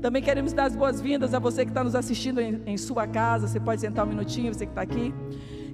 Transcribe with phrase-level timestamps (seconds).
[0.00, 3.46] Também queremos dar as boas-vindas a você que está nos assistindo em, em, sua casa.
[3.46, 5.14] Você pode sentar um minutinho, você que está aqui.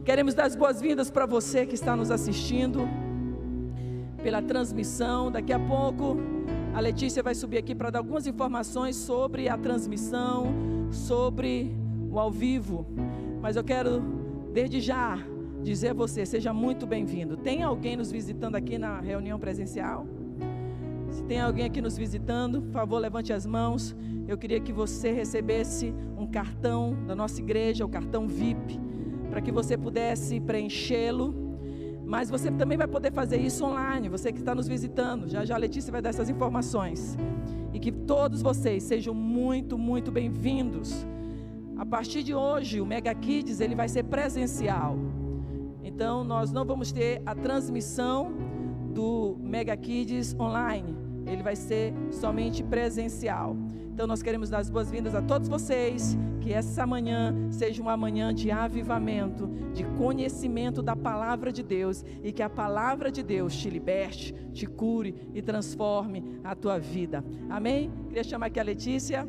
[0.05, 2.87] Queremos dar as boas-vindas para você que está nos assistindo
[4.23, 5.31] pela transmissão.
[5.31, 6.19] Daqui a pouco
[6.75, 10.53] a Letícia vai subir aqui para dar algumas informações sobre a transmissão,
[10.93, 11.75] sobre
[12.11, 12.87] o ao vivo.
[13.41, 14.03] Mas eu quero,
[14.53, 15.19] desde já,
[15.63, 17.39] dizer a você: seja muito bem-vindo.
[17.39, 20.07] Tem alguém nos visitando aqui na reunião presencial?
[21.11, 23.97] Se tem alguém aqui nos visitando, por favor, levante as mãos.
[24.27, 28.79] Eu queria que você recebesse um cartão da nossa igreja, o cartão VIP,
[29.31, 31.35] para que você pudesse preenchê-lo.
[32.05, 35.29] Mas você também vai poder fazer isso online, você que está nos visitando.
[35.29, 37.17] Já já a Letícia vai dar essas informações.
[37.73, 41.07] E que todos vocês sejam muito, muito bem-vindos.
[41.77, 44.97] A partir de hoje, o Mega Kids ele vai ser presencial.
[45.83, 48.33] Então, nós não vamos ter a transmissão
[48.89, 50.97] do Mega Kids online.
[51.27, 53.57] Ele vai ser somente presencial.
[53.93, 58.33] Então nós queremos dar as boas-vindas a todos vocês, que essa manhã seja uma manhã
[58.33, 63.69] de avivamento, de conhecimento da palavra de Deus e que a palavra de Deus te
[63.69, 67.25] liberte, te cure e transforme a tua vida.
[67.51, 67.91] Amém?
[68.07, 69.29] Queria chamar aqui a Letícia.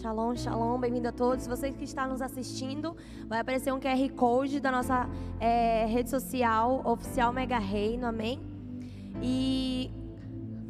[0.00, 1.46] Shalom, shalom, bem-vindo a todos.
[1.46, 2.96] Vocês que estão nos assistindo,
[3.28, 5.06] vai aparecer um QR Code da nossa
[5.38, 8.40] é, rede social oficial Mega Reino, amém?
[9.22, 9.90] E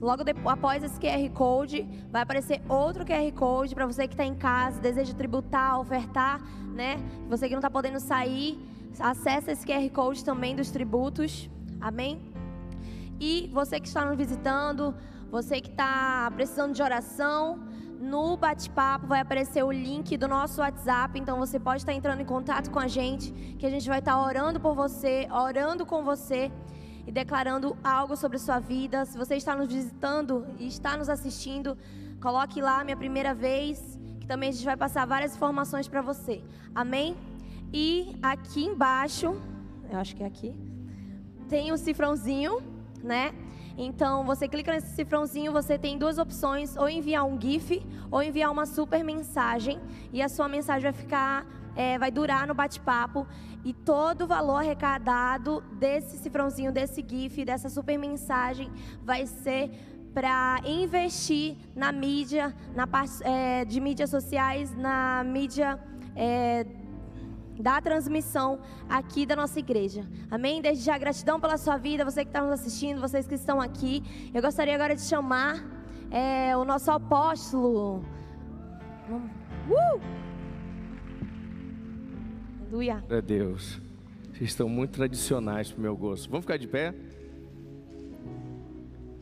[0.00, 4.24] logo depois, após esse QR Code, vai aparecer outro QR Code para você que está
[4.24, 6.42] em casa, deseja tributar, ofertar,
[6.74, 6.96] né?
[7.28, 8.58] Você que não está podendo sair,
[8.98, 11.48] acessa esse QR Code também dos tributos,
[11.80, 12.20] amém?
[13.20, 14.92] E você que está nos visitando,
[15.30, 17.69] você que está precisando de oração,
[18.00, 22.24] no bate-papo vai aparecer o link do nosso WhatsApp, então você pode estar entrando em
[22.24, 26.50] contato com a gente, que a gente vai estar orando por você, orando com você
[27.06, 29.04] e declarando algo sobre sua vida.
[29.04, 31.76] Se você está nos visitando e está nos assistindo,
[32.22, 36.42] coloque lá minha primeira vez, que também a gente vai passar várias informações para você.
[36.74, 37.14] Amém?
[37.70, 39.36] E aqui embaixo,
[39.90, 40.54] eu acho que é aqui,
[41.50, 42.62] tem um cifrãozinho,
[43.02, 43.34] né?
[43.82, 48.52] Então, você clica nesse cifrãozinho, você tem duas opções: ou enviar um GIF, ou enviar
[48.52, 49.80] uma super mensagem.
[50.12, 53.26] E a sua mensagem vai ficar, é, vai durar no bate-papo.
[53.64, 58.70] E todo o valor arrecadado desse cifrãozinho, desse GIF, dessa super mensagem,
[59.02, 59.70] vai ser
[60.12, 65.78] para investir na mídia, na parte é, de mídias sociais, na mídia
[66.14, 66.66] é,
[67.60, 70.04] da transmissão aqui da nossa igreja.
[70.30, 70.60] Amém?
[70.60, 74.02] Desde já, gratidão pela sua vida, você que está nos assistindo, vocês que estão aqui.
[74.32, 75.64] Eu gostaria agora de chamar
[76.10, 78.04] é, o nosso apóstolo.
[79.68, 80.00] Uh!
[82.62, 83.04] Aleluia.
[83.08, 83.80] É Deus.
[84.32, 86.30] Vocês estão muito tradicionais para o meu gosto.
[86.30, 86.94] Vamos ficar de pé?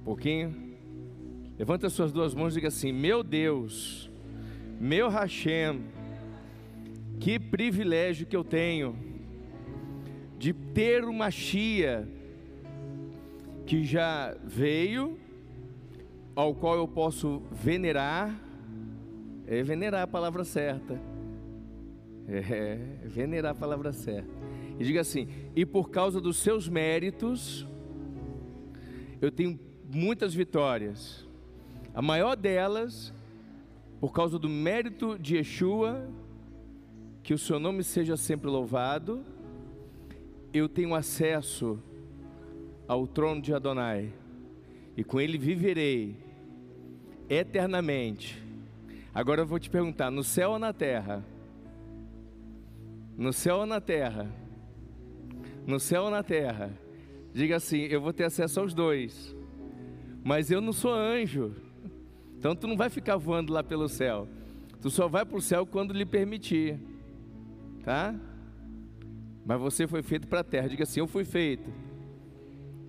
[0.01, 0.77] Um pouquinho.
[1.59, 4.11] Levanta as suas duas mãos e diga assim: Meu Deus,
[4.79, 5.83] meu Hashem
[7.21, 8.97] que privilégio que eu tenho
[10.39, 12.09] de ter uma chia
[13.67, 15.19] que já veio,
[16.35, 18.35] ao qual eu posso venerar,
[19.47, 20.99] é venerar a palavra certa.
[22.29, 24.31] É, venerar a palavra certa.
[24.79, 27.67] E diga assim: e por causa dos seus méritos,
[29.21, 29.59] eu tenho
[29.93, 31.27] muitas vitórias.
[31.93, 33.13] A maior delas,
[34.01, 36.09] por causa do mérito de Yeshua,
[37.29, 39.23] que o seu nome seja sempre louvado.
[40.51, 41.79] Eu tenho acesso
[42.87, 44.15] ao trono de Adonai,
[44.97, 46.17] e com ele viverei
[47.29, 48.43] eternamente.
[49.13, 51.23] Agora eu vou te perguntar: no céu ou na terra?
[53.15, 54.27] No céu ou na terra?
[55.67, 56.73] No céu ou na terra?
[57.35, 59.37] Diga assim: eu vou ter acesso aos dois,
[60.25, 61.55] mas eu não sou anjo,
[62.39, 64.27] então tu não vai ficar voando lá pelo céu,
[64.81, 66.97] tu só vai para o céu quando lhe permitir
[67.85, 68.15] tá?
[69.45, 70.69] Mas você foi feito para a terra.
[70.69, 71.73] Diga assim: Eu fui feito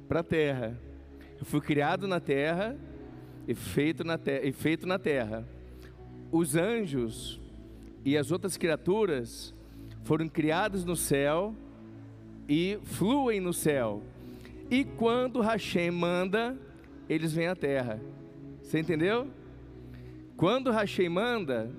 [0.08, 0.78] para a terra.
[1.40, 2.78] Eu fui criado na terra
[3.48, 5.48] e feito na, terra, e feito na terra.
[6.32, 7.40] Os anjos
[8.04, 9.54] e as outras criaturas
[10.04, 11.56] foram criados no céu
[12.48, 14.04] e fluem no céu.
[14.70, 16.58] E quando Hashem manda,
[17.08, 18.02] eles vêm à terra.
[18.62, 19.28] Você entendeu?
[20.36, 21.72] Quando Hashem manda,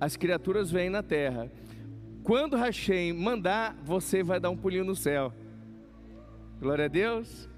[0.00, 1.50] as criaturas vêm na terra.
[2.22, 5.32] Quando Hashem mandar, você vai dar um pulinho no céu.
[6.60, 7.48] Glória a Deus.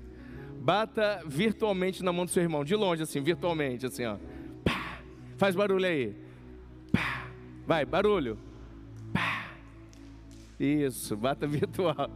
[0.60, 4.16] Bata virtualmente na mão do seu irmão, de longe assim, virtualmente assim, ó.
[4.64, 5.02] Pá.
[5.36, 6.16] Faz barulho aí.
[6.90, 7.28] Pá.
[7.66, 8.38] Vai, barulho.
[9.12, 9.50] Pá.
[10.58, 12.10] Isso, bata virtual.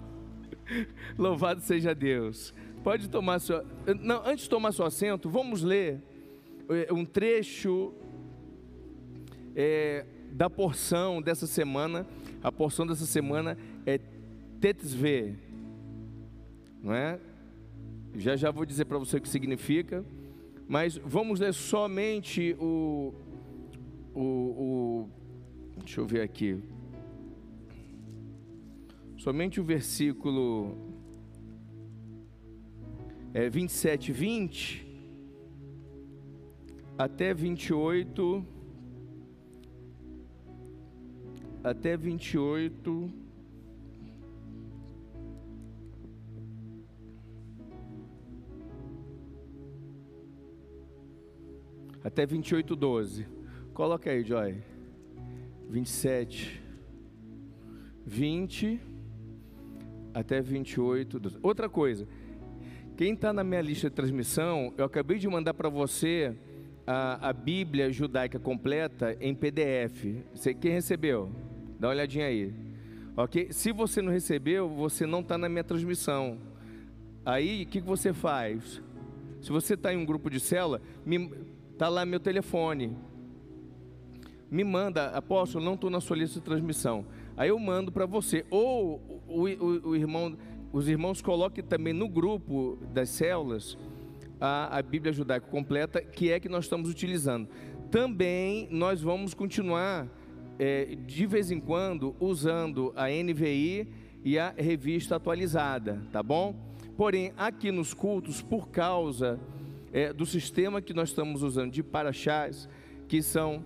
[1.19, 2.55] Louvado seja Deus.
[2.83, 3.63] Pode tomar seu.
[4.01, 6.01] Não, antes de tomar seu assento, vamos ler
[6.71, 7.93] eh, um trecho
[9.55, 12.07] é, da porção dessa semana.
[12.43, 13.99] A porção dessa semana é
[14.61, 15.37] Tetzve,
[16.83, 17.19] não é?
[18.17, 20.05] Já já vou dizer para você o que significa,
[20.69, 23.13] mas vamos ler somente o,
[24.15, 25.09] o, o
[25.79, 26.61] deixa eu ver aqui,
[29.17, 30.77] somente o versículo
[33.35, 34.87] é, 27, 20
[36.99, 38.45] até 28,
[41.63, 43.11] até 28.
[52.03, 53.27] Até 28, 12.
[53.75, 54.57] Coloca aí, Joy.
[55.69, 56.63] 27,
[58.07, 58.81] 20
[60.15, 61.21] até 28.
[61.21, 61.39] 12.
[61.43, 62.09] Outra coisa,
[62.97, 66.35] quem está na minha lista de transmissão, eu acabei de mandar para você
[66.87, 70.25] a, a, Bíblia judaica completa em PDF.
[70.35, 71.31] Você, quem recebeu?
[71.79, 72.53] Dá uma olhadinha aí.
[73.17, 73.49] Ok?
[73.53, 76.39] Se você não recebeu, você não está na minha transmissão.
[77.25, 78.83] Aí, o que, que você faz?
[79.41, 80.81] Se você está em um grupo de célula,
[81.73, 82.97] está lá meu telefone.
[84.51, 87.05] Me manda, apóstolo, não estou na sua lista de transmissão.
[87.37, 88.45] Aí eu mando para você.
[88.51, 90.37] Ou o, o, o irmão
[90.73, 93.79] os irmãos coloquem também no grupo das células
[94.41, 97.49] a, a Bíblia judaica completa, que é que nós estamos utilizando.
[97.91, 100.07] Também nós vamos continuar,
[100.59, 103.89] é, de vez em quando, usando a NVI
[104.25, 106.55] e a revista atualizada, tá bom?
[106.97, 109.39] Porém, aqui nos cultos, por causa
[109.93, 112.69] é, do sistema que nós estamos usando de paraxás,
[113.07, 113.65] que são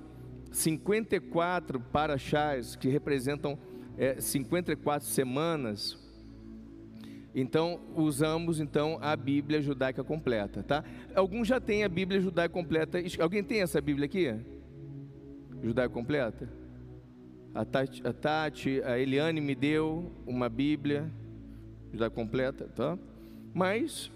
[0.50, 3.58] 54 paraxás, que representam
[3.96, 5.98] é, 54 semanas,
[7.34, 10.84] então, usamos então a Bíblia judaica completa, tá?
[11.14, 12.98] Alguns já têm a Bíblia judaica completa.
[13.18, 14.34] Alguém tem essa Bíblia aqui?
[15.62, 16.61] Judaica completa?
[17.54, 21.10] A Tati, a, Tati, a Eliane me deu uma Bíblia
[21.92, 22.98] judaica completa, tá?
[23.52, 24.10] Mas,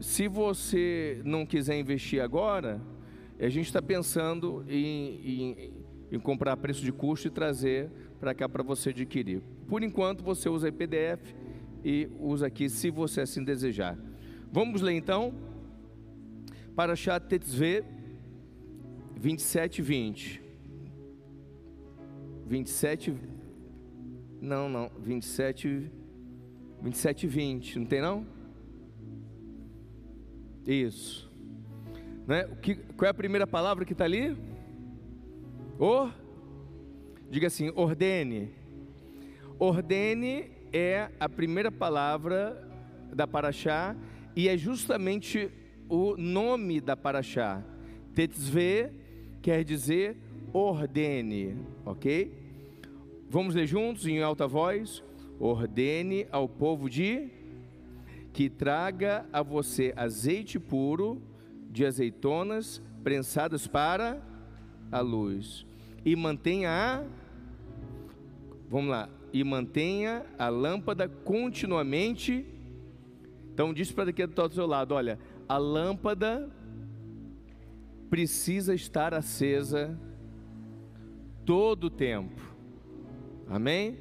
[0.00, 2.80] se você não quiser investir agora,
[3.38, 5.72] a gente está pensando em, em,
[6.12, 9.42] em comprar preço de custo e trazer para cá para você adquirir.
[9.68, 11.34] Por enquanto, você usa PDF
[11.84, 13.98] e usa aqui se você assim desejar.
[14.50, 15.34] Vamos ler então
[16.74, 17.84] para Tetzve
[19.16, 20.43] 27 20.
[22.46, 23.14] 27
[24.40, 25.90] Não, não, 27
[26.82, 28.26] 27 20, não tem não?
[30.66, 31.30] Isso.
[32.26, 32.44] Né?
[32.60, 34.36] Que, qual é a primeira palavra que está ali?
[35.78, 36.10] O
[37.34, 38.52] Diga assim, ordene.
[39.58, 42.68] Ordene é a primeira palavra
[43.12, 43.96] da Paraxá
[44.36, 45.50] e é justamente
[45.88, 47.60] o nome da Paraxá.
[48.14, 48.92] Tetzve
[49.42, 50.16] quer dizer
[50.54, 52.32] ordene, ok?
[53.28, 55.02] Vamos ler juntos em alta voz?
[55.40, 57.28] Ordene ao povo de
[58.32, 61.20] que traga a você azeite puro
[61.70, 64.22] de azeitonas prensadas para
[64.92, 65.66] a luz
[66.04, 67.04] e mantenha a
[68.70, 72.44] Vamos lá, e mantenha a lâmpada continuamente.
[73.52, 75.18] Então diz para quem do seu lado, olha,
[75.48, 76.50] a lâmpada
[78.10, 79.96] precisa estar acesa
[81.44, 82.40] todo o tempo.
[83.48, 83.98] Amém?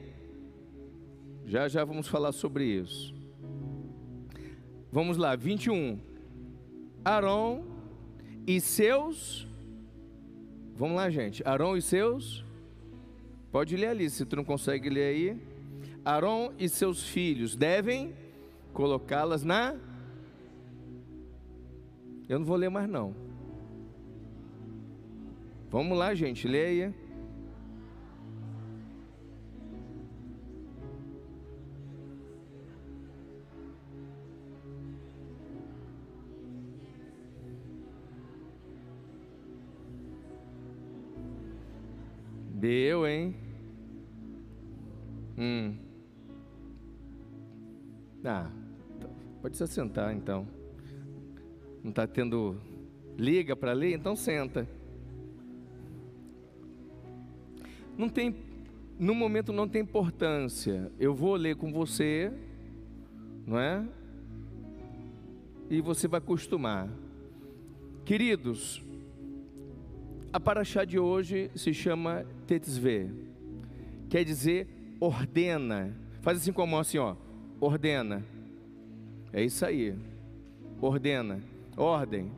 [1.45, 3.13] Já já vamos falar sobre isso.
[4.91, 5.99] Vamos lá, 21.
[7.03, 7.65] Arão
[8.47, 9.47] e seus
[10.75, 11.47] Vamos lá, gente.
[11.47, 12.43] Arão e seus
[13.53, 15.37] Pode ler ali, se tu não consegue ler aí.
[16.03, 18.11] Arão e seus filhos devem
[18.73, 19.75] colocá-las na.
[22.27, 23.13] Eu não vou ler mais não.
[25.69, 26.95] Vamos lá, gente, leia.
[42.63, 43.35] Deu, hein?
[45.37, 45.75] Hum.
[48.23, 48.49] Ah,
[49.41, 50.47] pode se sentar então.
[51.83, 52.55] Não está tendo
[53.17, 53.93] liga para ler?
[53.93, 54.65] Então senta.
[57.97, 58.33] Não tem,
[58.97, 60.89] no momento não tem importância.
[60.97, 62.31] Eu vou ler com você,
[63.45, 63.85] não é?
[65.69, 66.87] E você vai acostumar.
[68.05, 68.81] Queridos,
[70.33, 72.25] a paraxá de hoje se chama
[72.59, 73.09] Tetzve.
[74.09, 74.67] Quer dizer
[74.99, 75.95] ordena.
[76.21, 77.15] Faz assim com a mão assim, ó.
[77.59, 78.23] Ordena.
[79.31, 79.95] É isso aí.
[80.79, 81.41] Ordena.
[81.75, 82.31] Ordem.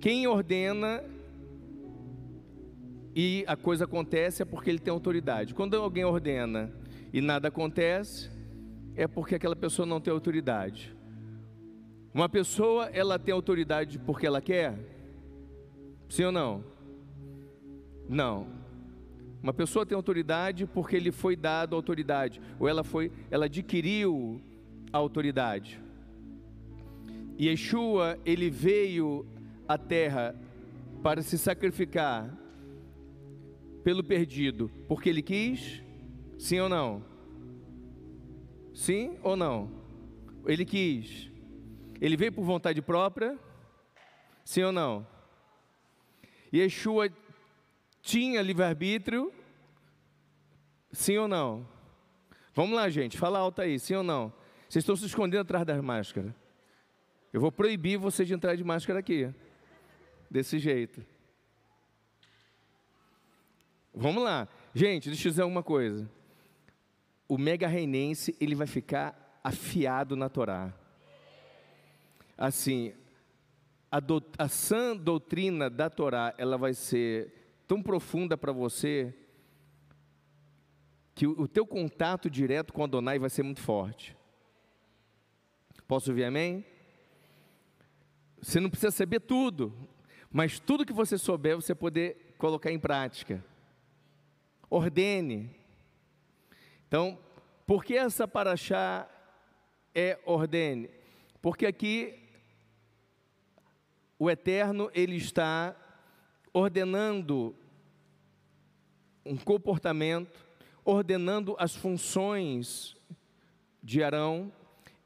[0.00, 1.04] Quem ordena
[3.14, 5.52] e a coisa acontece é porque ele tem autoridade.
[5.52, 6.72] Quando alguém ordena
[7.12, 8.30] e nada acontece,
[8.94, 10.96] é porque aquela pessoa não tem autoridade.
[12.14, 14.78] Uma pessoa, ela tem autoridade porque ela quer?
[16.08, 16.77] Sim ou não?
[18.08, 18.46] Não.
[19.42, 24.40] Uma pessoa tem autoridade porque lhe foi dado autoridade, ou ela foi, ela adquiriu
[24.92, 25.80] a autoridade.
[27.36, 29.24] E Yeshua, ele veio
[29.68, 30.34] à terra
[31.02, 32.36] para se sacrificar
[33.84, 35.82] pelo perdido, porque ele quis?
[36.36, 37.04] Sim ou não?
[38.74, 39.70] Sim ou não?
[40.46, 41.30] Ele quis.
[42.00, 43.38] Ele veio por vontade própria?
[44.44, 45.06] Sim ou não?
[46.52, 47.08] Yeshua
[48.08, 49.30] tinha livre-arbítrio?
[50.90, 51.68] Sim ou não?
[52.54, 54.32] Vamos lá, gente, fala alto aí, sim ou não?
[54.66, 56.32] Vocês estão se escondendo atrás das máscaras.
[57.30, 59.30] Eu vou proibir vocês de entrar de máscara aqui.
[60.30, 61.04] Desse jeito.
[63.92, 64.48] Vamos lá.
[64.74, 66.10] Gente, deixa eu dizer uma coisa.
[67.28, 70.72] O mega reinense, ele vai ficar afiado na Torá.
[72.38, 72.94] Assim,
[73.90, 77.37] a, do, a sã doutrina da Torá, ela vai ser
[77.68, 79.14] tão profunda para você
[81.14, 84.16] que o, teu contato direto com Adonai vai ser muito forte.
[85.86, 86.64] Posso ouvir amém?
[88.40, 89.74] Você não precisa saber tudo,
[90.30, 93.44] mas tudo que você souber, você poder colocar em prática.
[94.70, 95.50] Ordene.
[96.86, 97.18] Então,
[97.66, 99.10] por que essa paraxá
[99.94, 100.88] é ordene?
[101.42, 102.18] Porque aqui
[104.18, 105.76] o Eterno ele está
[106.58, 107.54] ordenando
[109.24, 110.44] um comportamento,
[110.84, 112.96] ordenando as funções
[113.82, 114.52] de Arão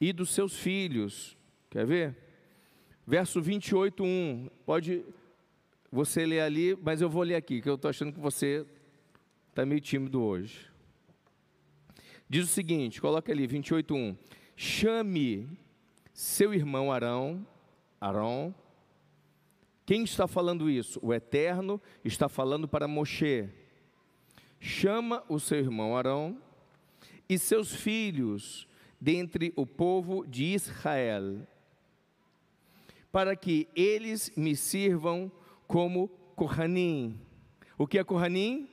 [0.00, 1.36] e dos seus filhos.
[1.68, 2.16] Quer ver?
[3.06, 4.48] Verso 28, 1.
[4.64, 5.04] Pode
[5.90, 8.64] você ler ali, mas eu vou ler aqui, que eu estou achando que você
[9.50, 10.70] está meio tímido hoje.
[12.28, 14.16] Diz o seguinte: coloca ali, 28, 1.
[14.56, 15.48] Chame
[16.14, 17.46] seu irmão Arão,
[18.00, 18.54] Arão,
[19.84, 21.00] quem está falando isso?
[21.02, 23.48] O Eterno está falando para Moshe.
[24.60, 26.40] Chama o seu irmão Arão
[27.28, 28.68] e seus filhos
[29.00, 31.44] dentre o povo de Israel,
[33.10, 35.30] para que eles me sirvam
[35.66, 37.20] como Kohanim.
[37.76, 38.68] O que é Kohanim?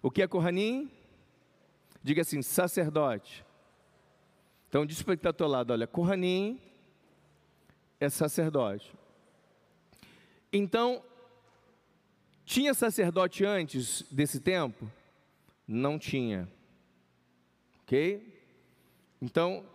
[0.00, 0.88] O que é Kohanim?
[2.04, 3.44] Diga assim, sacerdote.
[4.68, 6.60] Então diz para o que está ao teu lado, olha, Kohanim
[7.98, 8.94] é sacerdote.
[10.56, 11.02] Então,
[12.44, 14.88] tinha sacerdote antes desse tempo?
[15.66, 16.48] Não tinha.
[17.82, 18.40] Ok?
[19.20, 19.66] Então,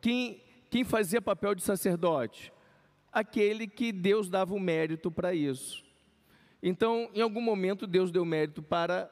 [0.00, 0.40] quem,
[0.70, 2.52] quem fazia papel de sacerdote?
[3.10, 5.84] Aquele que Deus dava o mérito para isso.
[6.62, 9.10] Então, em algum momento, Deus deu mérito para,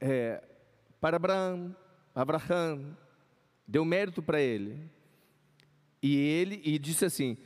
[0.00, 0.42] é,
[1.00, 1.16] para
[2.12, 2.96] Abraão,
[3.68, 4.90] deu mérito para ele.
[6.02, 7.36] E ele e disse assim: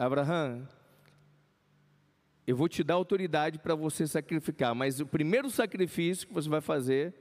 [0.00, 0.66] Abraão,
[2.46, 6.62] eu vou te dar autoridade para você sacrificar, mas o primeiro sacrifício que você vai
[6.62, 7.14] fazer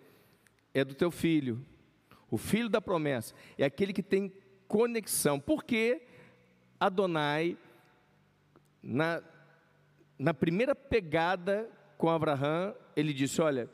[0.73, 1.61] é do teu filho,
[2.31, 4.31] o filho da promessa, é aquele que tem
[4.65, 5.41] conexão.
[5.41, 6.03] Porque
[6.79, 7.57] Adonai,
[8.81, 9.21] na,
[10.17, 13.69] na primeira pegada com Abraão, ele disse: Olha,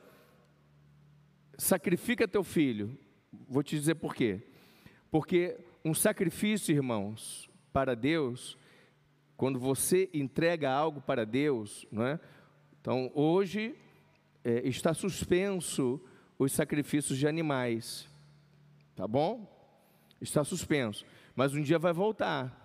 [1.59, 2.97] sacrifica teu filho.
[3.47, 4.41] Vou te dizer por quê.
[5.12, 8.57] Porque um sacrifício, irmãos, para Deus,
[9.37, 12.19] quando você entrega algo para Deus, não é?
[12.79, 13.75] Então, hoje
[14.43, 15.99] é, está suspenso
[16.37, 18.07] os sacrifícios de animais,
[18.95, 19.51] tá bom?
[20.21, 22.61] Está suspenso, mas um dia vai voltar.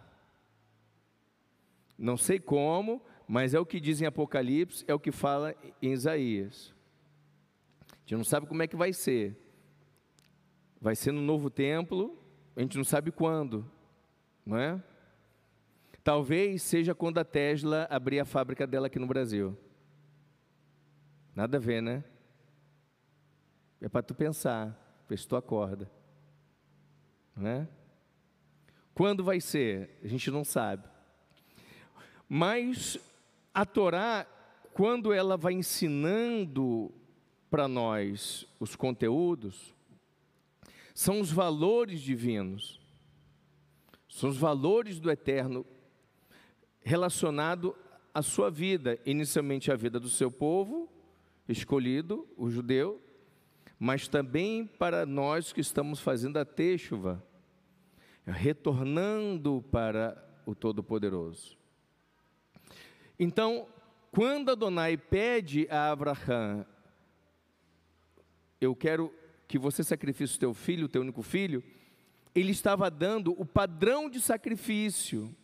[1.98, 5.92] Não sei como, mas é o que diz em Apocalipse, é o que fala em
[5.92, 6.74] Isaías.
[7.90, 9.36] A gente não sabe como é que vai ser.
[10.80, 12.18] Vai ser no novo templo,
[12.56, 13.70] a gente não sabe quando,
[14.44, 14.82] não é?
[16.02, 19.56] Talvez seja quando a Tesla abrir a fábrica dela aqui no Brasil.
[21.34, 22.02] Nada a ver, né?
[23.80, 25.90] É para tu pensar, ver se tu acorda.
[27.36, 27.68] Né?
[28.94, 29.98] Quando vai ser?
[30.02, 30.88] A gente não sabe.
[32.28, 32.98] Mas
[33.52, 34.26] a Torá,
[34.72, 36.92] quando ela vai ensinando
[37.50, 39.74] para nós os conteúdos,
[40.94, 42.80] são os valores divinos,
[44.08, 45.64] são os valores do eterno
[46.82, 47.76] relacionado
[48.12, 50.88] à sua vida, inicialmente a vida do seu povo
[51.48, 53.00] escolhido, o judeu,
[53.78, 57.24] mas também para nós que estamos fazendo a teixuva,
[58.26, 61.56] retornando para o Todo-Poderoso.
[63.18, 63.66] Então,
[64.10, 66.66] quando Adonai pede a Abraão,
[68.60, 69.12] eu quero
[69.48, 71.62] que você sacrifique o teu filho, o teu único filho,
[72.34, 75.34] ele estava dando o padrão de sacrifício.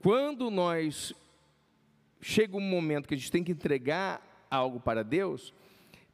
[0.00, 1.12] Quando nós
[2.20, 5.52] chega um momento que a gente tem que entregar algo para Deus,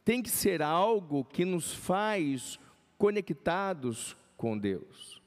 [0.05, 2.59] tem que ser algo que nos faz
[2.97, 5.21] conectados com Deus.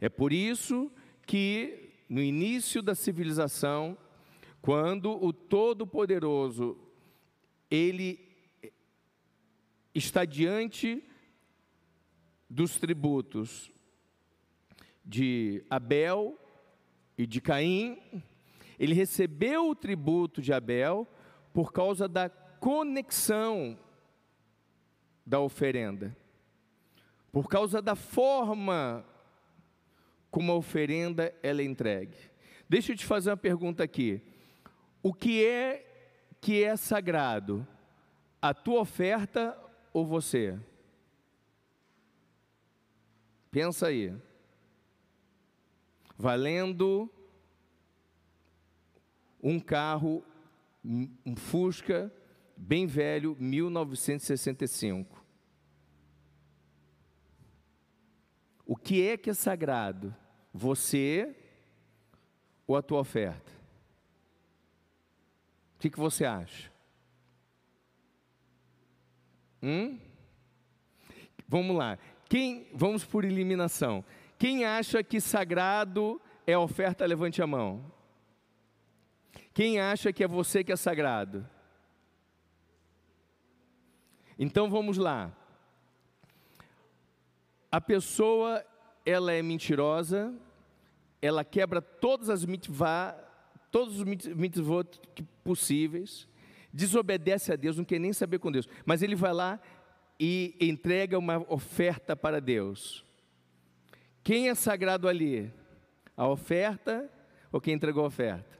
[0.00, 0.90] É por isso
[1.26, 3.96] que no início da civilização,
[4.62, 6.78] quando o Todo-Poderoso
[7.70, 8.18] ele
[9.94, 11.04] está diante
[12.48, 13.70] dos tributos
[15.04, 16.39] de Abel
[17.20, 18.00] e de Caim,
[18.78, 21.06] ele recebeu o tributo de Abel
[21.52, 23.78] por causa da conexão
[25.26, 26.16] da oferenda,
[27.30, 29.04] por causa da forma
[30.30, 32.16] como a oferenda ela é entregue.
[32.66, 34.22] Deixa eu te fazer uma pergunta aqui.
[35.02, 35.86] O que é
[36.40, 37.68] que é sagrado?
[38.40, 39.58] A tua oferta
[39.92, 40.58] ou você?
[43.50, 44.14] Pensa aí.
[46.20, 47.10] Valendo
[49.42, 50.22] um carro,
[50.84, 52.12] um Fusca,
[52.54, 55.24] bem velho, 1965.
[58.66, 60.14] O que é que é sagrado?
[60.52, 61.34] Você
[62.66, 63.50] ou a tua oferta?
[65.76, 66.70] O que, que você acha?
[69.62, 69.98] Hum?
[71.48, 71.98] Vamos lá.
[72.28, 74.04] Quem, vamos por eliminação.
[74.40, 77.92] Quem acha que sagrado é oferta, levante a mão.
[79.52, 81.46] Quem acha que é você que é sagrado?
[84.38, 85.30] Então vamos lá.
[87.70, 88.64] A pessoa,
[89.04, 90.34] ela é mentirosa,
[91.20, 93.14] ela quebra todas as mitzvah,
[93.70, 95.02] todos os mitzvot
[95.44, 96.26] possíveis,
[96.72, 99.60] desobedece a Deus, não quer nem saber com Deus, mas ele vai lá
[100.18, 103.04] e entrega uma oferta para Deus.
[104.22, 105.52] Quem é sagrado ali?
[106.16, 107.10] A oferta
[107.50, 108.58] ou quem entregou a oferta?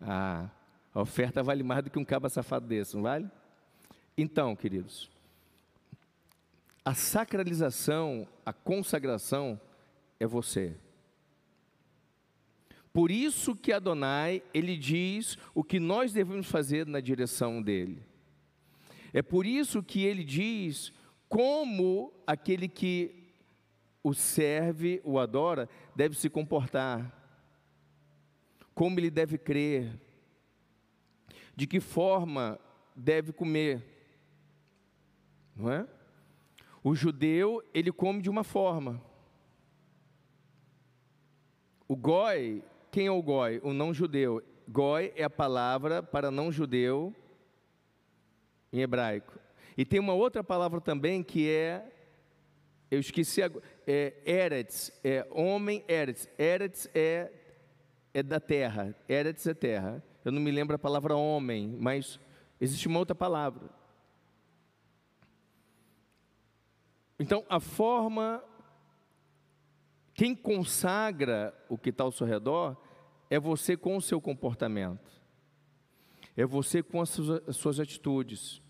[0.00, 0.50] Ah,
[0.92, 3.30] a oferta vale mais do que um cabo safado desse, não vale?
[4.18, 5.10] Então, queridos,
[6.84, 9.60] a sacralização, a consagração
[10.18, 10.76] é você.
[12.92, 18.02] Por isso que Adonai, ele diz o que nós devemos fazer na direção dele.
[19.14, 20.92] É por isso que ele diz
[21.28, 23.21] como aquele que
[24.02, 27.20] o serve, o adora, deve se comportar,
[28.74, 29.98] como ele deve crer,
[31.54, 32.58] de que forma
[32.96, 33.84] deve comer,
[35.54, 35.86] não é?
[36.82, 39.00] O judeu, ele come de uma forma.
[41.86, 43.60] O goi, quem é o goi?
[43.62, 44.42] O não judeu.
[44.68, 47.14] Goi é a palavra para não judeu
[48.72, 49.38] em hebraico.
[49.76, 51.86] E tem uma outra palavra também que é,
[52.90, 53.42] eu esqueci,
[53.86, 56.28] é Eretz, é homem Eretz.
[56.38, 57.30] Eretz é,
[58.12, 60.02] é da terra, Eretz é terra.
[60.24, 62.20] Eu não me lembro a palavra homem, mas
[62.60, 63.70] existe uma outra palavra.
[67.18, 68.42] Então, a forma,
[70.14, 72.76] quem consagra o que está ao seu redor,
[73.30, 75.10] é você com o seu comportamento,
[76.36, 78.60] é você com as suas, as suas atitudes.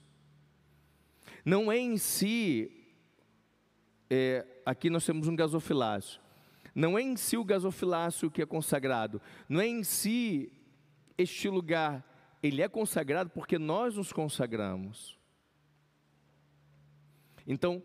[1.45, 2.71] Não é em si,
[4.09, 6.21] é, aqui nós temos um gasofilácio,
[6.75, 10.53] não é em si o gasofilácio que é consagrado, não é em si
[11.19, 12.05] este lugar,
[12.43, 15.19] ele é consagrado porque nós nos consagramos.
[17.47, 17.83] Então,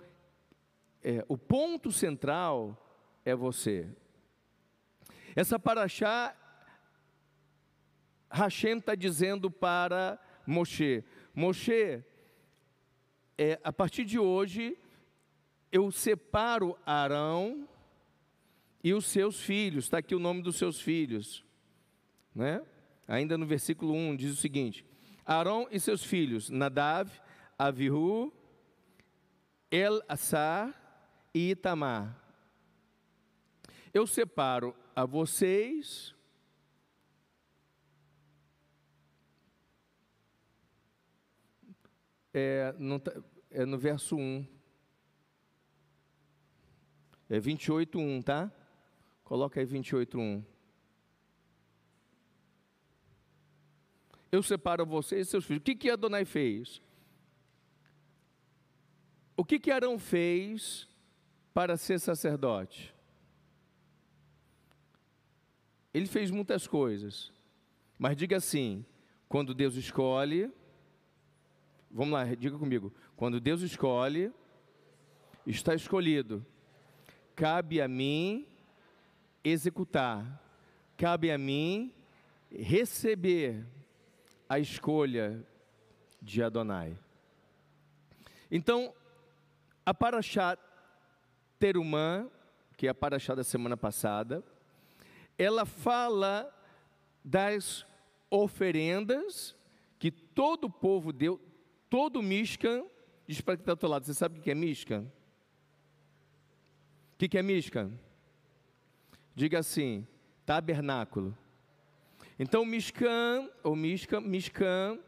[1.04, 2.76] é, o ponto central
[3.24, 3.90] é você.
[5.36, 6.36] Essa paraxá,
[8.30, 12.04] Hashem está dizendo para Moshe: Moshe,
[13.38, 14.78] é, a partir de hoje,
[15.72, 17.68] eu separo Arão
[18.84, 21.44] e os seus filhos, está aqui o nome dos seus filhos,
[22.34, 22.66] né?
[23.08, 24.86] Ainda no versículo 1 diz o seguinte:
[25.26, 27.12] Arão e seus filhos, Nadav,
[27.58, 28.34] Avihu,
[29.72, 30.74] El-Assar
[31.34, 32.24] e Itamar.
[33.94, 36.14] Eu separo a vocês
[42.34, 43.12] é, não tá,
[43.50, 44.57] é no verso 1.
[47.30, 48.52] É 28, 1, tá?
[49.24, 50.44] Coloca aí 28, 1.
[54.32, 55.62] eu separo você e seus filhos.
[55.62, 56.82] O que, que Adonai fez?
[59.36, 60.88] O que, que Arão fez
[61.54, 62.94] para ser sacerdote?
[65.94, 67.32] Ele fez muitas coisas,
[67.98, 68.86] mas diga assim:
[69.28, 70.52] quando Deus escolhe,
[71.90, 74.32] vamos lá, diga comigo, quando Deus escolhe,
[75.46, 76.46] está escolhido,
[77.38, 78.48] cabe a mim
[79.44, 80.42] executar,
[80.98, 81.94] cabe a mim
[82.52, 83.64] receber
[84.50, 85.46] a escolha
[86.20, 86.98] de Adonai.
[88.50, 88.92] Então,
[89.86, 90.58] a Paraxá
[91.60, 92.28] Terumã,
[92.76, 94.44] que é a Paraxá da semana passada,
[95.38, 96.52] ela fala
[97.24, 97.86] das
[98.32, 99.56] oferendas
[100.00, 101.40] que todo o povo deu,
[101.88, 102.84] todo Mishkan,
[103.28, 105.06] diz para que está do lado, você sabe o que é Mishkan?
[107.18, 107.92] O que é Mishkan?
[109.34, 110.06] Diga assim,
[110.46, 111.36] tabernáculo.
[112.38, 115.00] Então, Mishkan, ou Mishkan, Mishkan,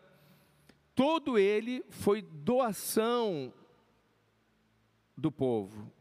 [0.96, 3.54] todo ele foi doação
[5.16, 5.92] do povo.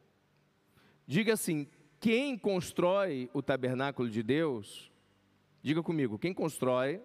[1.06, 1.68] Diga assim:
[2.00, 4.90] quem constrói o tabernáculo de Deus,
[5.62, 7.02] diga comigo, quem constrói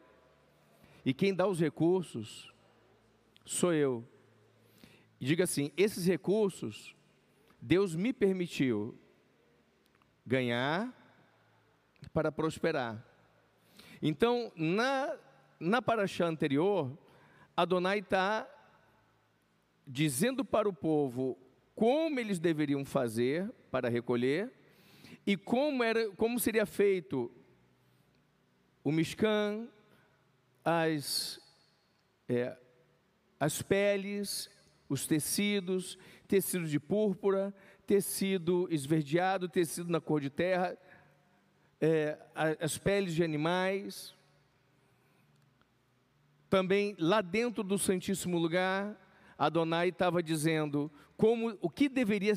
[1.03, 2.53] e quem dá os recursos
[3.45, 4.07] sou eu.
[5.19, 6.95] Diga assim: esses recursos
[7.65, 8.93] Deus me permitiu
[10.25, 10.93] ganhar
[12.13, 13.01] para prosperar.
[14.01, 15.17] Então, na,
[15.57, 16.91] na paraxá anterior,
[17.55, 18.45] Adonai está
[19.87, 21.37] dizendo para o povo
[21.73, 24.51] como eles deveriam fazer para recolher
[25.25, 27.31] e como, era, como seria feito
[28.83, 29.69] o Mishkan,
[30.65, 31.39] as,
[32.27, 32.57] é,
[33.39, 34.49] as peles,
[34.89, 35.97] os tecidos,
[36.27, 37.53] tecido de púrpura,
[37.85, 40.77] tecido esverdeado, tecido na cor de terra,
[41.79, 42.17] é,
[42.59, 44.15] as peles de animais.
[46.49, 48.97] Também lá dentro do Santíssimo Lugar,
[49.37, 52.33] Adonai estava dizendo como o que deveria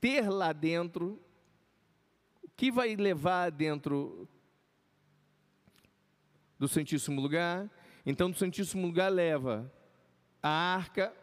[0.00, 1.20] ter lá dentro,
[2.42, 4.28] o que vai levar dentro
[6.58, 7.70] do Santíssimo Lugar.
[8.04, 9.72] Então, do Santíssimo Lugar leva
[10.42, 11.14] a arca.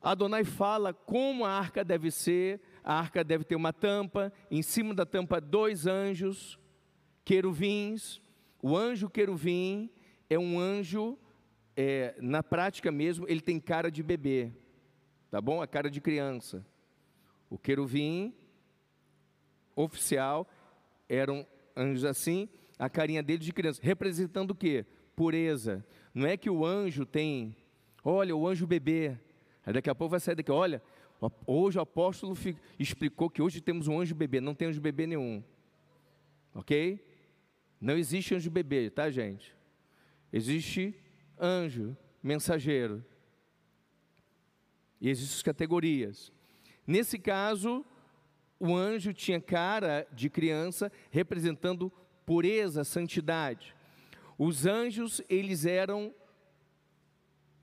[0.00, 4.94] Adonai fala como a arca deve ser, a arca deve ter uma tampa, em cima
[4.94, 6.58] da tampa, dois anjos,
[7.24, 8.20] queruvins.
[8.62, 9.90] O anjo queruvim
[10.30, 11.18] é um anjo,
[11.76, 14.52] é, na prática mesmo, ele tem cara de bebê,
[15.30, 15.60] tá bom?
[15.60, 16.64] A cara de criança.
[17.50, 18.34] O queruvim
[19.74, 20.48] oficial
[21.08, 24.86] eram anjos assim, a carinha dele de criança, representando o quê?
[25.14, 25.84] Pureza.
[26.14, 27.56] Não é que o anjo tem,
[28.02, 29.18] olha, o anjo bebê.
[29.66, 30.80] Aí daqui a pouco vai sair daqui, olha,
[31.46, 32.34] Hoje o apóstolo
[32.78, 35.42] explicou que hoje temos um anjo bebê, não tem anjo bebê nenhum.
[36.54, 37.02] Ok?
[37.80, 39.54] Não existe anjo bebê, tá, gente?
[40.32, 40.94] Existe
[41.38, 43.04] anjo, mensageiro.
[45.00, 46.32] E existem categorias.
[46.86, 47.84] Nesse caso,
[48.60, 51.90] o anjo tinha cara de criança, representando
[52.26, 53.74] pureza, santidade.
[54.38, 56.14] Os anjos, eles eram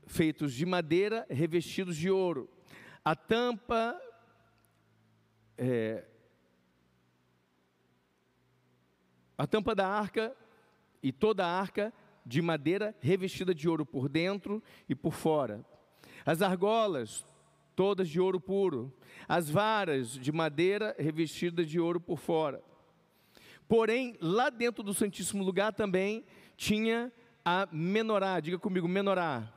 [0.06, 2.50] feitos de madeira, revestidos de ouro.
[3.04, 4.00] A tampa
[5.58, 6.06] é,
[9.38, 10.36] a tampa da arca
[11.02, 11.94] e toda a arca
[12.26, 15.66] de madeira revestida de ouro por dentro e por fora.
[16.26, 17.26] As argolas
[17.76, 18.94] todas de ouro puro.
[19.28, 22.64] As varas de madeira revestidas de ouro por fora.
[23.68, 26.24] Porém, lá dentro do Santíssimo Lugar também
[26.56, 27.12] tinha
[27.44, 28.40] a menorá.
[28.40, 29.53] Diga comigo, menorá.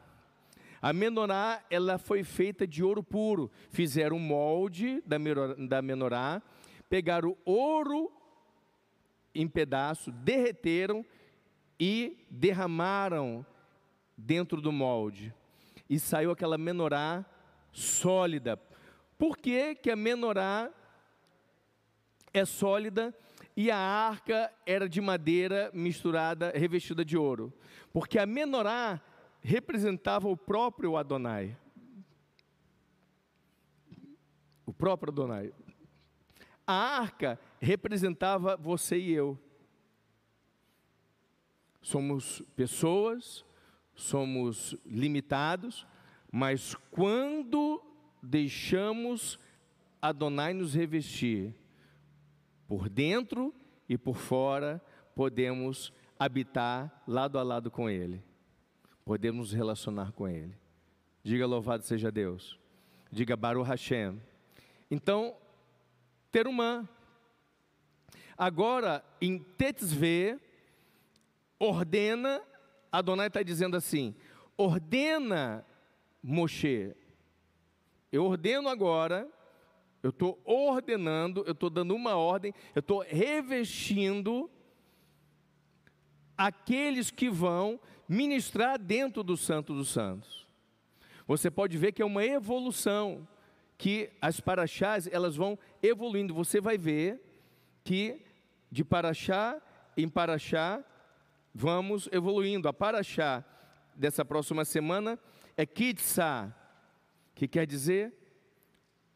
[0.81, 3.51] A menorá, ela foi feita de ouro puro.
[3.71, 6.43] Fizeram um molde da menorá,
[6.89, 8.13] pegaram ouro
[9.35, 11.05] em pedaço, derreteram
[11.79, 13.45] e derramaram
[14.17, 15.35] dentro do molde.
[15.89, 17.25] E saiu aquela menorá
[17.73, 18.61] sólida.
[19.19, 20.71] Por que, que a menorá
[22.33, 23.15] é sólida
[23.57, 27.53] e a arca era de madeira misturada, revestida de ouro?
[27.93, 29.01] Porque a menorá
[29.47, 31.57] representava o próprio Adonai.
[34.67, 35.53] O próprio Adonai.
[36.67, 39.39] A arca representava você e eu.
[41.81, 43.45] Somos pessoas,
[43.95, 45.87] somos limitados,
[46.33, 47.81] mas quando
[48.21, 49.39] deixamos
[50.03, 51.55] Adonai nos revestir,
[52.67, 53.55] por dentro
[53.89, 58.26] e por fora, podemos habitar lado a lado com Ele
[59.07, 60.53] podemos nos relacionar com Ele.
[61.23, 62.59] Diga louvado seja Deus.
[63.11, 64.21] Diga Baruch Hashem.
[64.91, 65.37] Então,
[66.33, 66.87] Terumã.
[68.37, 70.39] Agora, em Tetzvê,
[71.59, 72.43] ordena
[72.91, 74.15] Adonai está dizendo assim:
[74.57, 75.65] ordena
[76.21, 76.95] Moshe.
[78.11, 79.29] Eu ordeno agora,
[80.03, 84.51] eu estou ordenando, eu estou dando uma ordem, eu estou revestindo
[86.37, 90.47] aqueles que vão ministrar dentro do Santo dos Santos.
[91.27, 93.27] Você pode ver que é uma evolução,
[93.77, 96.35] que as paraxás, elas vão evoluindo.
[96.35, 97.21] Você vai ver
[97.85, 98.25] que
[98.71, 99.61] de paraxá
[99.97, 100.85] em paraxá
[101.55, 102.69] vamos evoluindo.
[102.69, 103.45] A paraxá
[103.95, 105.19] dessa próxima semana
[105.57, 106.55] é Kitsa,
[107.35, 108.13] que quer dizer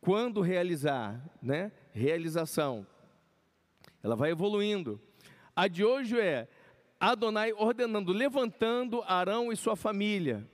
[0.00, 1.70] quando realizar, né?
[1.92, 2.87] Realização.
[4.03, 5.00] Ela vai evoluindo.
[5.55, 6.48] A de hoje é
[7.01, 10.47] Adonai ordenando, levantando Arão e sua família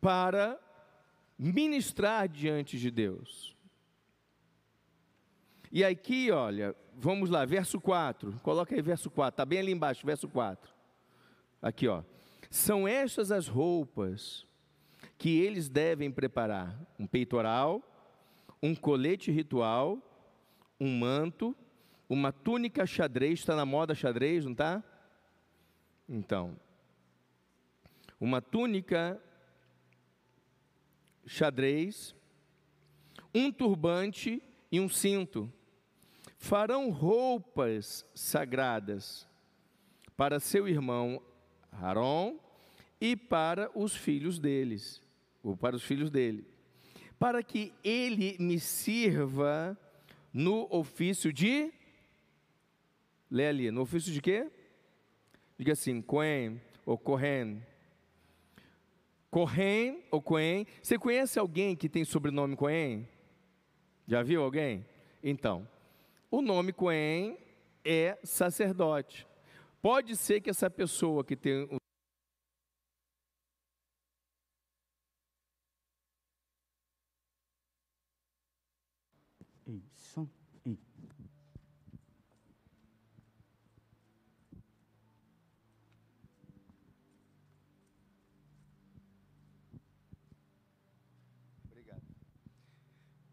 [0.00, 0.56] para
[1.36, 3.56] ministrar diante de Deus.
[5.72, 8.40] E aqui, olha, vamos lá, verso 4.
[8.40, 10.72] Coloca aí verso 4, está bem ali embaixo, verso 4.
[11.60, 12.02] Aqui, ó.
[12.48, 14.46] São estas as roupas
[15.18, 17.82] que eles devem preparar: um peitoral,
[18.62, 19.98] um colete ritual,
[20.80, 21.54] um manto,
[22.08, 24.82] uma túnica xadrez, está na moda xadrez, não está?
[26.08, 26.58] Então,
[28.18, 29.20] uma túnica
[31.26, 32.14] xadrez,
[33.34, 34.42] um turbante
[34.72, 35.52] e um cinto.
[36.38, 39.28] Farão roupas sagradas
[40.16, 41.22] para seu irmão
[41.70, 42.38] Aaron
[43.00, 45.02] e para os filhos deles,
[45.42, 46.46] ou para os filhos dele,
[47.18, 49.78] para que ele me sirva
[50.32, 51.72] no ofício de
[53.30, 54.50] Lê ali, no ofício de quê?
[55.58, 57.62] Diga assim, Cohen ou Cohen.
[59.30, 60.66] Cohen ou Cohen.
[60.82, 63.06] Você conhece alguém que tem sobrenome Cohen?
[64.06, 64.86] Já viu alguém?
[65.22, 65.68] Então,
[66.30, 67.36] o nome Cohen
[67.84, 69.26] é sacerdote.
[69.82, 71.78] Pode ser que essa pessoa que tem o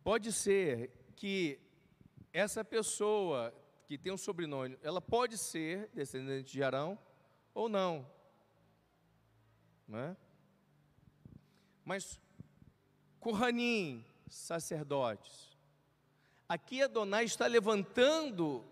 [0.06, 1.60] Pode ser que
[2.32, 3.52] essa pessoa
[3.88, 6.96] que tem um sobrenome, ela pode ser descendente de Arão
[7.56, 8.08] ou não.
[9.88, 10.18] Não é?
[11.84, 12.22] Mas
[13.20, 15.58] Kohanim, sacerdotes.
[16.48, 18.64] Aqui Adonai está levantando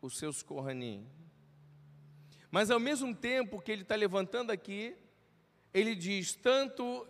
[0.00, 1.06] os seus Kohanim.
[2.50, 4.96] Mas ao mesmo tempo que ele está levantando aqui,
[5.74, 7.06] ele diz tanto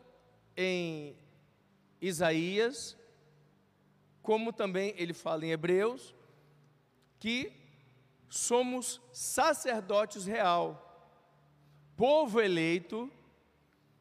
[0.57, 1.17] em
[2.01, 2.99] Isaías
[4.29, 6.15] como também ele fala em Hebreus,
[7.19, 7.51] que
[8.29, 11.17] somos sacerdotes real,
[11.97, 13.11] povo eleito,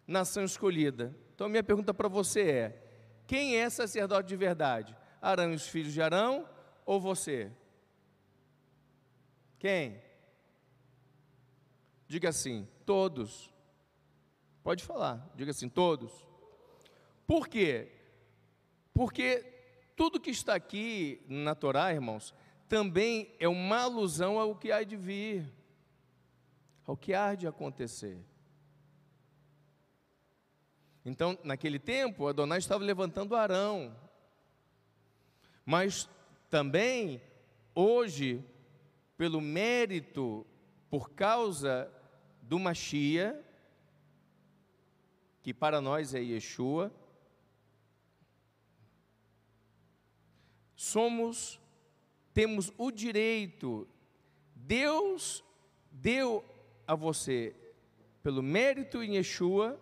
[0.06, 1.16] nação escolhida.
[1.34, 2.84] Então, minha pergunta para você é:
[3.26, 4.98] quem é sacerdote de verdade?
[5.22, 6.46] Arão e os filhos de Arão
[6.86, 7.50] ou você?
[9.58, 10.04] Quem?
[12.06, 13.50] Diga assim, todos.
[14.62, 16.12] Pode falar, diga assim, todos.
[17.26, 17.94] Por quê?
[18.94, 19.57] Porque
[19.98, 22.32] tudo que está aqui na Torá, irmãos,
[22.70, 25.52] também é uma alusão ao que há de vir,
[26.86, 28.24] ao que há de acontecer.
[31.04, 33.98] Então, naquele tempo, Adonai estava levantando Arão,
[35.66, 36.08] mas
[36.48, 37.20] também,
[37.74, 38.46] hoje,
[39.18, 40.46] pelo mérito,
[40.92, 41.92] por causa
[42.44, 43.44] do Machia,
[45.42, 46.94] que para nós é Yeshua,
[50.78, 51.60] somos,
[52.34, 53.88] temos o direito,
[54.56, 55.44] Deus
[55.92, 56.46] deu
[56.86, 57.54] a você,
[58.22, 59.80] pelo mérito em Yeshua,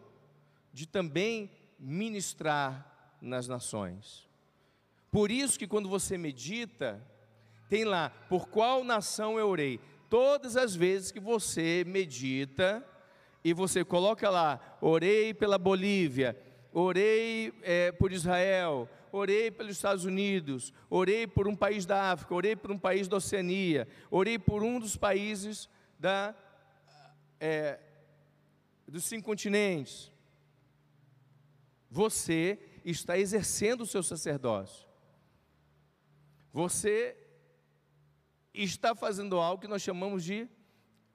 [0.71, 4.27] de também ministrar nas nações.
[5.11, 7.05] Por isso que quando você medita,
[7.69, 9.79] tem lá, por qual nação eu orei?
[10.09, 12.85] Todas as vezes que você medita
[13.43, 16.37] e você coloca lá, orei pela Bolívia,
[16.71, 22.55] orei é, por Israel, orei pelos Estados Unidos, orei por um país da África, orei
[22.55, 26.35] por um país da Oceania, orei por um dos países da,
[27.39, 27.79] é,
[28.87, 30.11] dos cinco continentes.
[31.89, 34.85] Você está exercendo o seu sacerdócio.
[36.51, 37.17] Você
[38.53, 40.47] está fazendo algo que nós chamamos de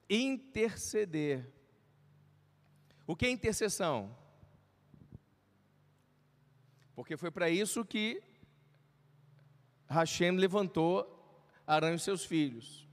[0.09, 1.47] interceder.
[3.05, 4.15] O que é intercessão?
[6.95, 8.21] Porque foi para isso que
[9.89, 11.17] Hashem levantou
[11.65, 12.87] Arão e seus filhos.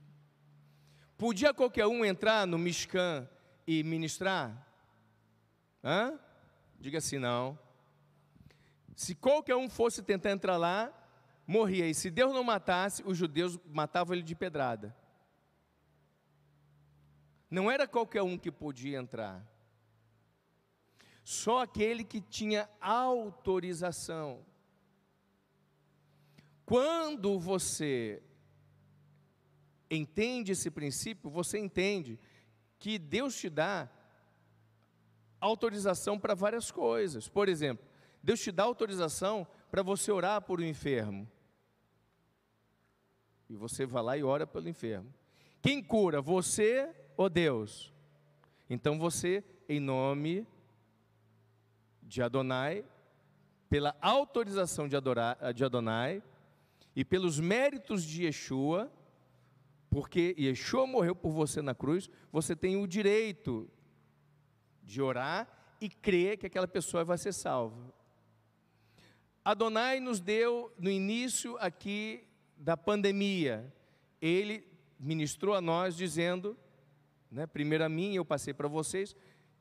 [1.17, 3.29] Podia qualquer um entrar no Mishkan
[3.67, 4.67] e ministrar?
[5.83, 6.19] Hã?
[6.79, 7.59] Diga assim, não.
[8.95, 10.93] Se qualquer um fosse tentar entrar lá,
[11.47, 11.89] morria.
[11.89, 14.95] E se Deus não matasse, os judeus matavam ele de pedrada.
[17.51, 19.45] Não era qualquer um que podia entrar.
[21.29, 24.43] Só aquele que tinha autorização.
[26.65, 28.23] Quando você
[29.91, 32.19] entende esse princípio, você entende
[32.79, 33.91] que Deus te dá
[35.39, 37.29] autorização para várias coisas.
[37.29, 37.87] Por exemplo,
[38.23, 41.31] Deus te dá autorização para você orar por um enfermo.
[43.51, 45.13] E você vai lá e ora pelo enfermo.
[45.61, 47.93] Quem cura, você ou Deus?
[48.71, 50.47] Então você, em nome
[52.09, 52.85] de Adonai,
[53.69, 56.23] pela autorização de, adorar, de Adonai
[56.97, 58.91] e pelos méritos de Yeshua,
[59.91, 63.71] porque Yeshua morreu por você na cruz, você tem o direito
[64.83, 65.47] de orar
[65.79, 67.95] e crer que aquela pessoa vai ser salva.
[69.45, 73.71] Adonai nos deu no início aqui da pandemia,
[74.21, 74.67] ele
[74.99, 76.57] ministrou a nós dizendo,
[77.31, 79.15] né, primeiro a mim, eu passei para vocês,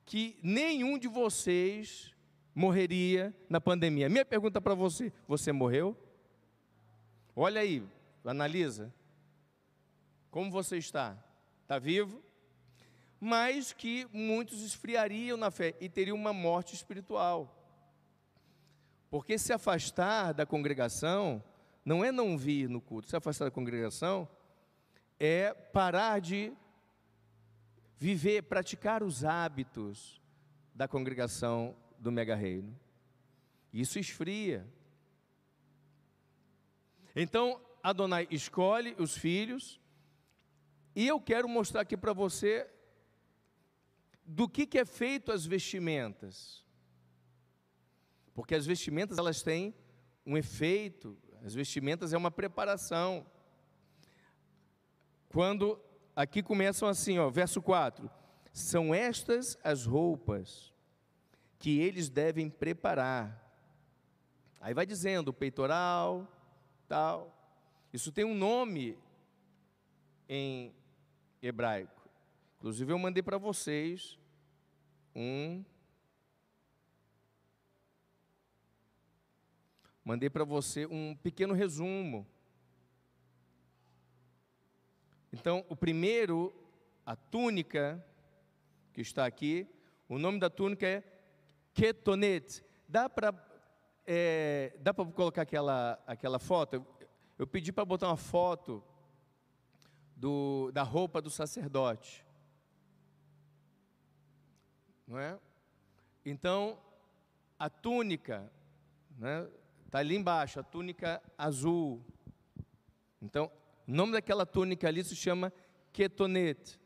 [0.04, 2.14] que nenhum de vocês
[2.58, 4.08] morreria na pandemia.
[4.08, 5.96] Minha pergunta para você: você morreu?
[7.36, 7.86] Olha aí,
[8.24, 8.92] analisa.
[10.28, 11.16] Como você está?
[11.62, 12.20] Está vivo?
[13.20, 17.54] Mas que muitos esfriariam na fé e teriam uma morte espiritual.
[19.08, 21.42] Porque se afastar da congregação
[21.84, 24.28] não é não vir no culto, se afastar da congregação
[25.18, 26.52] é parar de
[27.96, 30.20] viver, praticar os hábitos
[30.74, 32.78] da congregação do mega reino.
[33.72, 34.66] Isso esfria.
[37.14, 39.80] Então, Adonai escolhe os filhos
[40.94, 42.68] e eu quero mostrar aqui para você
[44.24, 46.64] do que, que é feito as vestimentas.
[48.34, 49.74] Porque as vestimentas elas têm
[50.24, 53.26] um efeito, as vestimentas é uma preparação.
[55.28, 55.80] Quando
[56.14, 58.10] aqui começam assim, ó, verso 4:
[58.52, 60.72] São estas as roupas
[61.58, 63.44] que eles devem preparar.
[64.60, 66.26] Aí vai dizendo peitoral,
[66.86, 67.34] tal.
[67.92, 68.96] Isso tem um nome
[70.28, 70.74] em
[71.42, 72.08] hebraico.
[72.58, 74.18] Inclusive eu mandei para vocês
[75.14, 75.64] um
[80.04, 82.26] mandei para você um pequeno resumo.
[85.30, 86.54] Então, o primeiro,
[87.04, 88.02] a túnica
[88.94, 89.68] que está aqui,
[90.08, 91.17] o nome da túnica é
[91.78, 92.64] Ketonet.
[92.88, 93.32] Dá para
[94.04, 96.84] é, dá para colocar aquela aquela foto?
[97.38, 98.82] Eu pedi para botar uma foto
[100.16, 102.26] do, da roupa do sacerdote.
[105.06, 105.38] Não é?
[106.24, 106.76] Então,
[107.56, 108.50] a túnica,
[109.16, 109.48] né,
[109.86, 112.04] está ali embaixo, a túnica azul.
[113.22, 113.52] Então,
[113.86, 115.52] o nome daquela túnica ali se chama
[115.92, 116.80] ketonete.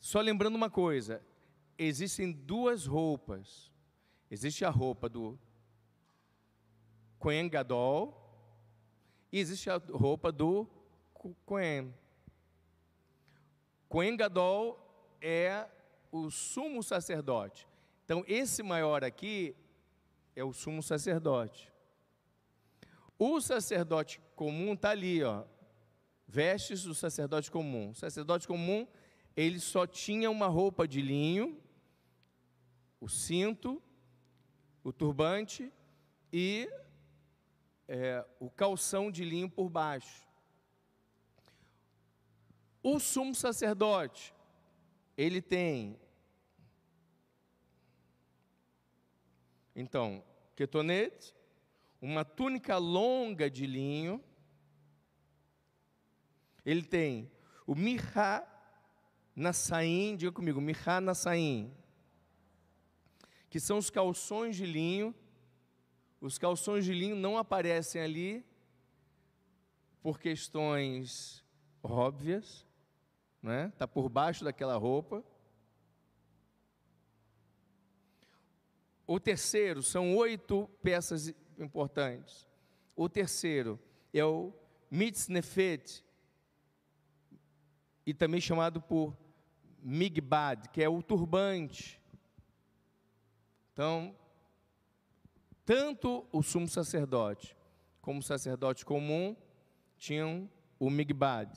[0.00, 1.22] Só lembrando uma coisa,
[1.78, 3.70] existem duas roupas.
[4.30, 5.38] Existe a roupa do
[7.18, 8.18] Kohen Gadol
[9.30, 10.66] e existe a roupa do
[11.44, 11.94] Cohen.
[13.88, 14.78] Cohen Gadol
[15.20, 15.68] é
[16.10, 17.68] o sumo sacerdote.
[18.04, 19.54] Então, esse maior aqui
[20.34, 21.72] é o sumo sacerdote.
[23.18, 25.44] O sacerdote comum está ali, ó.
[26.26, 27.90] Vestes do sacerdote comum.
[27.90, 28.86] O sacerdote comum,
[29.36, 31.60] ele só tinha uma roupa de linho,
[33.00, 33.82] o cinto,
[34.84, 35.72] o turbante
[36.32, 36.68] e
[37.88, 40.28] é, o calção de linho por baixo.
[42.82, 44.34] O sumo sacerdote,
[45.16, 45.98] ele tem,
[49.74, 50.22] então,
[50.56, 51.34] ketonete,
[52.00, 54.22] uma túnica longa de linho,
[56.64, 57.30] ele tem
[57.66, 58.51] o mirra
[59.34, 61.72] nassaim, diga comigo, mirra nassaim,
[63.48, 65.14] que são os calções de linho,
[66.20, 68.44] os calções de linho não aparecem ali
[70.02, 71.44] por questões
[71.82, 72.66] óbvias,
[73.42, 73.68] né?
[73.72, 75.24] Está por baixo daquela roupa.
[79.06, 82.48] O terceiro são oito peças importantes.
[82.94, 83.78] O terceiro
[84.12, 84.52] é o
[84.90, 86.04] mitznefet,
[88.04, 89.16] e também chamado por
[89.82, 92.00] migbad, que é o turbante.
[93.72, 94.14] Então,
[95.64, 97.56] tanto o sumo sacerdote
[98.00, 99.36] como o sacerdote comum
[99.96, 101.56] tinham o migbad.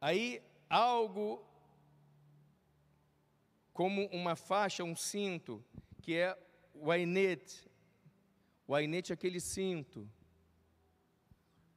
[0.00, 1.44] Aí algo
[3.72, 5.64] como uma faixa, um cinto,
[6.02, 6.36] que é
[6.74, 7.70] o ainete.
[8.66, 10.10] O ainete é aquele cinto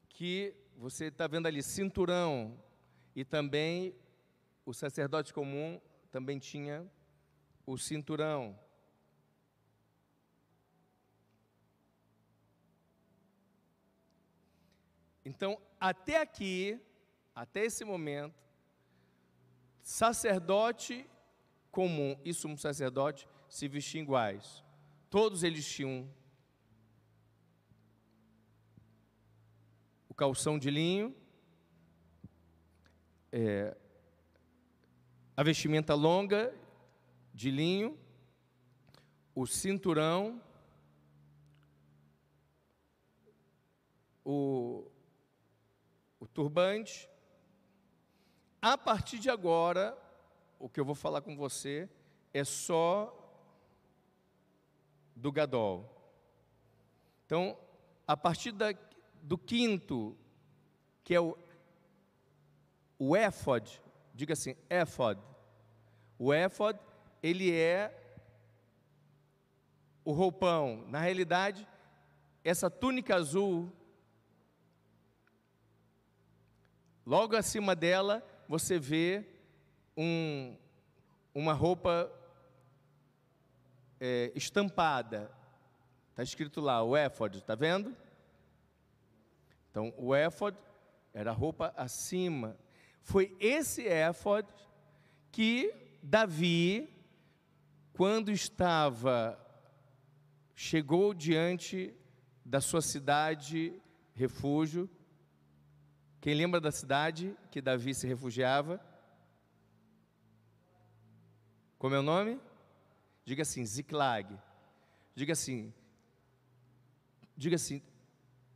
[0.10, 2.60] que você está vendo ali, cinturão,
[3.16, 3.96] e também
[4.66, 5.80] o sacerdote comum
[6.12, 6.90] também tinha
[7.66, 8.58] o cinturão.
[15.26, 16.80] Então, até aqui,
[17.34, 18.36] até esse momento,
[19.82, 21.10] sacerdote
[21.72, 24.64] comum e sumo sacerdote se vestiam iguais.
[25.10, 26.10] Todos eles tinham
[30.10, 31.16] o calção de linho,
[33.32, 33.76] é,
[35.36, 36.54] a vestimenta longa
[37.34, 37.98] de linho,
[39.34, 40.42] o cinturão,
[44.24, 44.86] o,
[46.20, 47.10] o turbante.
[48.62, 49.98] A partir de agora,
[50.60, 51.90] o que eu vou falar com você
[52.34, 53.20] é só
[55.16, 55.90] do Gadol.
[57.26, 57.58] Então,
[58.08, 58.74] a partir da,
[59.22, 60.16] do quinto,
[61.04, 61.38] que é o,
[63.00, 63.82] o éfod,
[64.14, 65.20] diga assim, éfod.
[66.18, 66.80] O éfod,
[67.22, 68.00] ele é
[70.06, 70.86] o roupão.
[70.88, 71.68] Na realidade,
[72.44, 73.72] essa túnica azul,
[77.06, 79.26] logo acima dela, você vê
[79.98, 80.56] um,
[81.34, 82.12] uma roupa
[84.00, 85.32] é, estampada.
[86.12, 87.96] Está escrito lá, o éfod, está vendo?
[89.72, 90.56] Então, o éfod
[91.14, 92.56] era a roupa acima.
[93.04, 94.48] Foi esse éfod
[95.32, 96.90] que Davi,
[97.92, 99.40] quando estava,
[100.56, 101.94] chegou diante
[102.44, 103.74] da sua cidade,
[104.14, 104.90] refúgio.
[106.20, 108.82] Quem lembra da cidade que Davi se refugiava?
[111.78, 112.40] Como é o nome?
[113.26, 114.40] Diga assim, Ziklag.
[115.16, 115.72] Diga assim,
[117.36, 117.82] diga assim,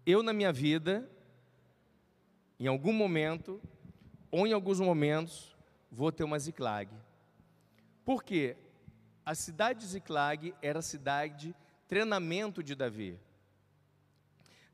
[0.05, 1.07] eu na minha vida,
[2.59, 3.61] em algum momento,
[4.31, 5.55] ou em alguns momentos,
[5.91, 6.91] vou ter uma Ziklag.
[8.03, 8.57] Por quê?
[9.25, 11.55] A cidade de Ziklag era a cidade de
[11.87, 13.19] treinamento de Davi.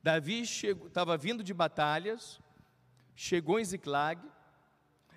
[0.02, 2.40] Davi estava vindo de batalhas,
[3.16, 4.22] chegou em Ziklag,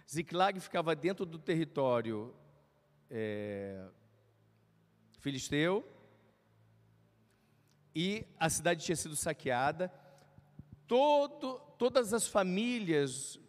[0.09, 2.34] Ziklag ficava dentro do território
[3.11, 3.89] é,
[5.18, 5.84] filisteu,
[7.95, 9.93] e a cidade tinha sido saqueada,
[10.87, 13.41] todo, todas as famílias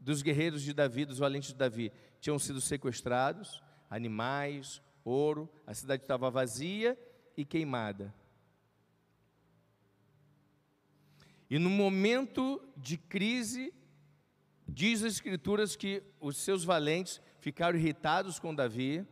[0.00, 6.02] dos guerreiros de Davi, dos valentes de Davi, tinham sido sequestrados, animais, ouro, a cidade
[6.02, 6.98] estava vazia
[7.36, 8.14] e queimada.
[11.48, 13.74] E no momento de crise,
[14.66, 19.06] diz as Escrituras que os seus valentes ficaram irritados com Davi,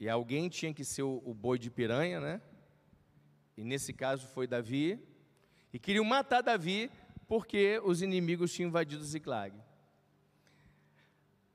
[0.00, 2.40] e alguém tinha que ser o, o boi de piranha, né?
[3.58, 5.04] e nesse caso foi Davi,
[5.72, 6.88] e queriam matar Davi
[7.28, 9.54] porque os inimigos tinham invadido Ziklag.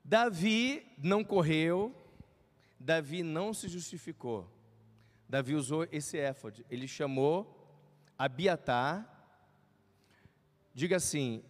[0.04, 1.92] Davi não correu,
[2.78, 4.48] Davi não se justificou.
[5.28, 7.60] Davi usou esse éfode, ele chamou
[8.16, 9.10] Abiatar,
[10.72, 11.42] diga assim: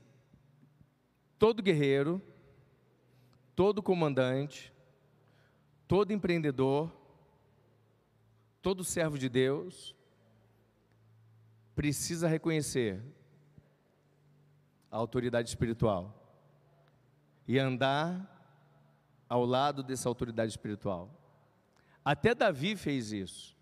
[1.39, 2.23] todo guerreiro,
[3.55, 4.73] todo comandante,
[5.87, 6.91] todo empreendedor,
[8.63, 9.95] todo servo de Deus,
[11.75, 13.03] precisa reconhecer
[14.95, 16.15] a autoridade espiritual
[17.49, 18.31] e andar
[19.29, 21.11] ao lado dessa autoridade espiritual.
[22.05, 23.57] Até Davi fez isso.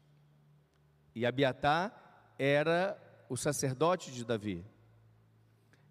[1.15, 4.63] E Abiatar era o sacerdote de Davi.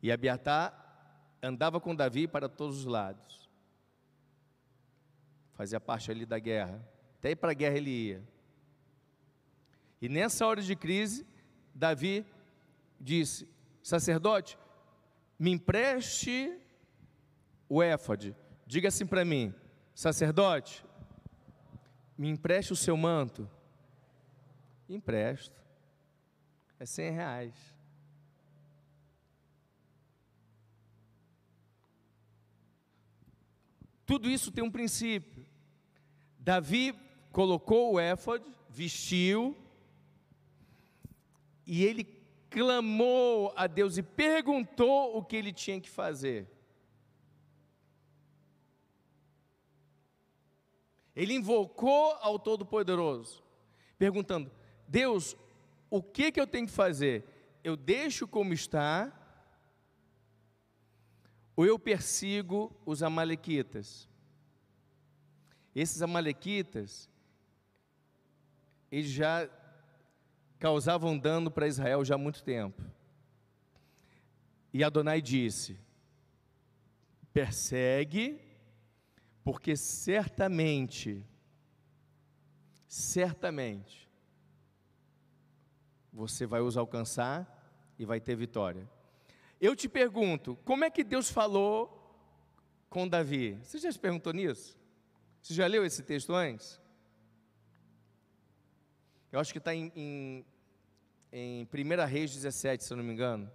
[0.04, 0.78] E Abiatar
[1.42, 3.50] andava com Davi para todos os lados.
[5.54, 6.88] Fazia parte ali da guerra.
[7.18, 8.24] Até ir para a guerra ele ia.
[10.00, 11.26] E nessa hora de crise,
[11.74, 12.24] Davi
[13.00, 13.50] disse:
[13.82, 14.56] Sacerdote,
[15.42, 16.56] me empreste
[17.68, 18.36] o éfode.
[18.68, 19.52] Diga assim para mim:
[19.92, 20.86] Sacerdote,
[22.16, 23.50] me empreste o seu manto.
[24.88, 25.60] Empresto.
[26.80, 27.56] É cem reais.
[34.06, 35.44] Tudo isso tem um princípio.
[36.38, 36.94] Davi
[37.32, 39.58] colocou o éfode, vestiu,
[41.66, 42.21] e ele
[42.52, 46.48] clamou a Deus e perguntou o que ele tinha que fazer.
[51.16, 53.42] Ele invocou ao Todo-Poderoso,
[53.98, 54.52] perguntando:
[54.88, 55.36] Deus,
[55.90, 57.26] o que, que eu tenho que fazer?
[57.64, 59.12] Eu deixo como está,
[61.56, 64.10] ou eu persigo os amalequitas.
[65.74, 67.10] Esses amalequitas,
[68.92, 69.50] eles já
[70.62, 72.84] causavam dano para Israel já há muito tempo.
[74.72, 75.78] E Adonai disse:
[77.34, 78.40] persegue,
[79.44, 81.26] porque certamente,
[82.88, 84.08] certamente,
[86.14, 87.58] você vai os alcançar
[87.98, 88.88] e vai ter vitória.
[89.60, 91.98] Eu te pergunto, como é que Deus falou
[92.88, 93.60] com Davi?
[93.64, 94.78] Você já se perguntou nisso?
[95.42, 96.80] Você já leu esse texto antes?
[99.32, 100.46] Eu acho que está em, em,
[101.32, 103.50] em 1 Reis 17, se eu não me engano.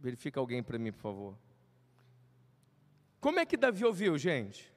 [0.00, 1.38] Verifica alguém para mim, por favor.
[3.20, 4.72] Como é que Davi ouviu, gente?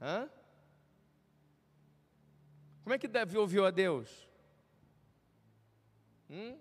[0.00, 0.28] Hã?
[2.82, 4.28] Como é que Davi ouviu a Deus?
[6.28, 6.58] Hum?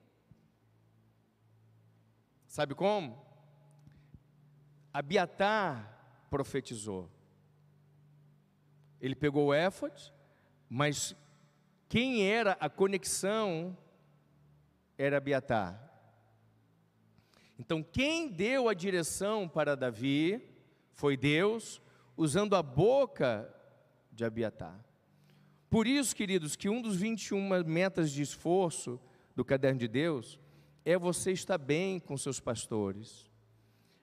[2.48, 3.22] Sabe como?
[4.94, 7.10] Abiatar profetizou.
[9.02, 10.14] Ele pegou o éfode,
[10.70, 11.14] mas
[11.90, 13.78] quem era a conexão
[14.98, 15.92] era Abiatar.
[17.58, 20.42] Então, quem deu a direção para Davi
[20.92, 21.82] foi Deus,
[22.18, 23.54] usando a boca
[24.12, 24.84] de Abiatar.
[25.70, 29.00] Por isso, queridos, que um dos 21 metas de esforço
[29.36, 30.40] do caderno de Deus
[30.86, 33.32] é você estar bem com seus pastores,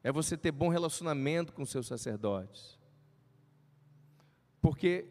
[0.03, 2.79] é você ter bom relacionamento com seus sacerdotes,
[4.61, 5.07] porque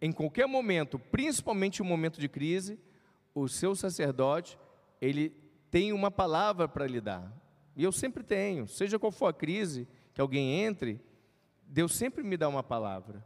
[0.00, 2.78] em qualquer momento, principalmente em um momento de crise,
[3.34, 4.58] o seu sacerdote,
[5.00, 5.30] ele
[5.70, 7.32] tem uma palavra para lhe dar.
[7.76, 11.00] E eu sempre tenho, seja qual for a crise que alguém entre,
[11.62, 13.24] Deus sempre me dá uma palavra.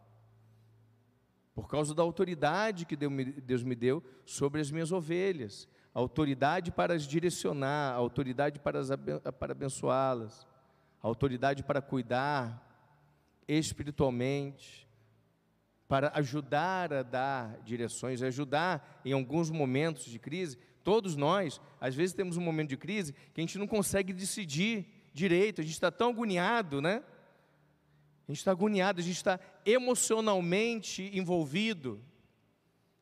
[1.54, 7.04] Por causa da autoridade que Deus me deu sobre as minhas ovelhas, autoridade para as
[7.04, 8.82] direcionar, autoridade para,
[9.32, 10.46] para abençoá-las,
[11.00, 12.60] autoridade para cuidar
[13.46, 14.88] espiritualmente,
[15.86, 20.58] para ajudar a dar direções, ajudar em alguns momentos de crise.
[20.84, 24.86] Todos nós, às vezes, temos um momento de crise que a gente não consegue decidir
[25.12, 27.02] direito, a gente está tão agoniado, né?
[28.28, 32.00] A gente está agoniado, a gente está emocionalmente envolvido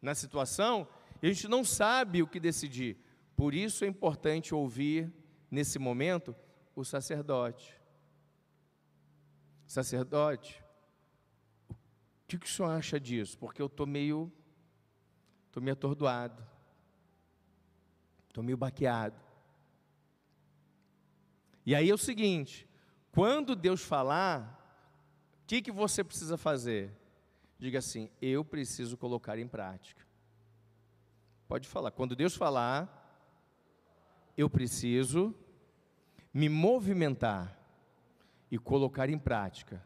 [0.01, 0.89] na situação
[1.23, 2.97] e a gente não sabe o que decidir.
[3.37, 5.13] Por isso é importante ouvir,
[5.51, 6.35] nesse momento,
[6.75, 7.77] o sacerdote.
[9.67, 10.63] Sacerdote,
[12.33, 13.39] que, que o senhor acha disso?
[13.39, 14.33] Porque eu estou meio,
[15.47, 16.43] estou meio atordoado,
[18.33, 19.21] estou meio baqueado.
[21.67, 22.67] E aí é o seguinte:
[23.13, 24.59] quando Deus falar,
[25.43, 26.91] o que, que você precisa fazer?
[27.59, 30.03] Diga assim: eu preciso colocar em prática.
[31.47, 31.91] Pode falar.
[31.91, 32.99] Quando Deus falar,
[34.37, 35.35] eu preciso
[36.33, 37.59] me movimentar
[38.51, 39.85] e colocar em prática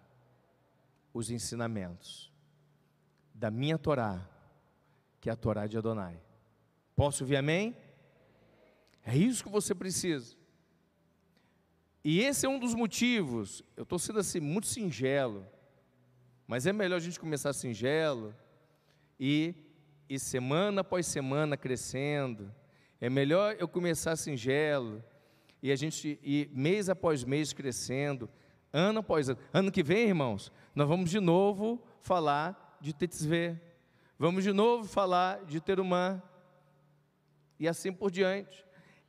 [1.13, 2.33] os ensinamentos
[3.35, 4.25] da minha Torá,
[5.21, 6.23] que é a Torá de Adonai.
[6.95, 7.77] Posso ouvir amém?
[9.07, 10.35] É isso que você precisa.
[12.05, 15.47] E esse é um dos motivos, eu estou sendo assim muito singelo,
[16.47, 18.35] mas é melhor a gente começar singelo
[19.19, 19.55] e,
[20.09, 22.53] e semana após semana crescendo.
[23.01, 25.03] É melhor eu começar singelo
[25.63, 28.29] e a gente ir mês após mês crescendo,
[28.73, 29.39] ano após ano.
[29.53, 33.57] Ano que vem, irmãos, nós vamos de novo falar de Tetzvê.
[34.19, 36.21] Vamos de novo falar de Terumã.
[37.59, 38.66] E assim por diante.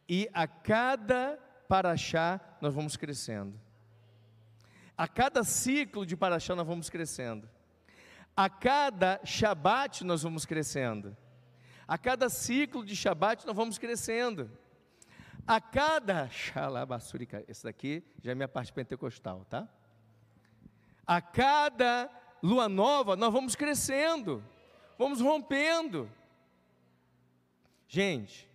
[0.08, 1.38] E a cada
[1.68, 3.60] paraxá nós vamos crescendo.
[4.98, 7.48] A cada ciclo de paraxá nós vamos crescendo.
[8.36, 11.16] A cada Shabat nós vamos crescendo.
[11.88, 14.50] A cada ciclo de Shabat nós vamos crescendo.
[15.46, 19.68] A cada Xalabassurica, esse daqui já é minha parte pentecostal, tá?
[21.06, 22.10] A cada
[22.44, 24.44] lua nova, nós vamos crescendo,
[24.98, 26.12] vamos rompendo.
[27.88, 28.50] Gente,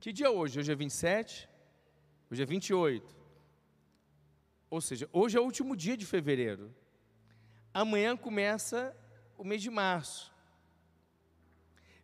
[0.00, 0.58] que dia é hoje?
[0.58, 1.48] Hoje é 27,
[2.30, 3.16] hoje é 28.
[4.70, 6.74] Ou seja, hoje é o último dia de fevereiro.
[7.72, 8.96] Amanhã começa
[9.36, 10.32] o mês de março.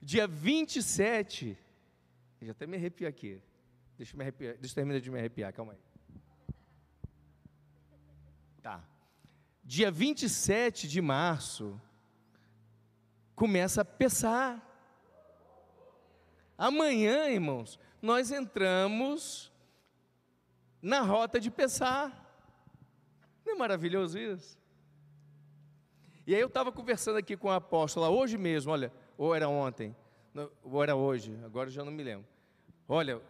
[0.01, 1.57] Dia 27,
[2.43, 3.41] já até me arrepio aqui.
[3.97, 5.79] Deixa eu, me arrepiar, deixa eu terminar de me arrepiar, calma aí.
[8.61, 8.85] Tá
[9.65, 11.81] dia 27 de março,
[13.35, 14.74] começa a pesar.
[16.57, 19.53] Amanhã, irmãos, nós entramos
[20.81, 22.23] na rota de pesar.
[23.45, 24.59] Não é maravilhoso isso?
[26.27, 29.95] E aí eu estava conversando aqui com a apóstola hoje mesmo, olha, ou era ontem,
[30.63, 32.27] ou era hoje, agora já não me lembro.
[32.89, 33.21] Olha,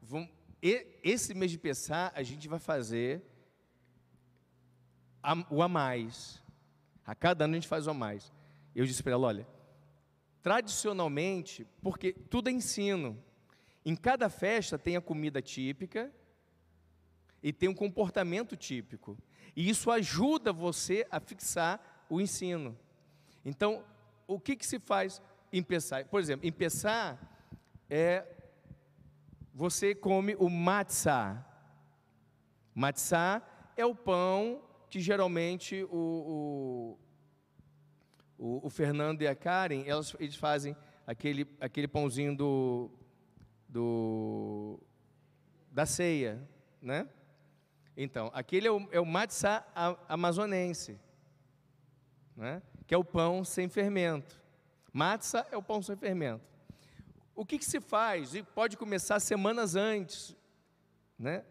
[0.00, 0.28] vamos,
[0.62, 3.22] esse mês de pesar a gente vai fazer
[5.50, 6.42] o a mais.
[7.04, 8.32] A cada ano a gente faz o a mais.
[8.74, 9.46] Eu disse para ela: olha,
[10.46, 13.20] tradicionalmente, porque tudo é ensino,
[13.84, 16.08] em cada festa tem a comida típica
[17.42, 19.18] e tem um comportamento típico.
[19.56, 22.78] E isso ajuda você a fixar o ensino.
[23.44, 23.84] Então,
[24.24, 25.20] o que, que se faz
[25.52, 26.04] em Pessah?
[26.04, 27.18] Por exemplo, em Pessah
[27.90, 28.24] é
[29.52, 31.44] você come o matzah.
[32.72, 33.42] Matzah
[33.76, 36.98] é o pão que geralmente o, o,
[38.38, 40.76] o, o Fernando e a Karen, elas, eles fazem
[41.06, 42.90] aquele, aquele pãozinho do,
[43.68, 44.80] do,
[45.70, 46.46] da ceia,
[46.80, 47.08] né?
[47.96, 49.66] Então, aquele é o, é o matzah
[50.06, 51.00] amazonense,
[52.36, 52.62] né?
[52.86, 54.38] que é o pão sem fermento.
[54.92, 56.44] Matzah é o pão sem fermento.
[57.34, 58.34] O que, que se faz?
[58.34, 60.36] E pode começar semanas antes,
[61.18, 61.42] né?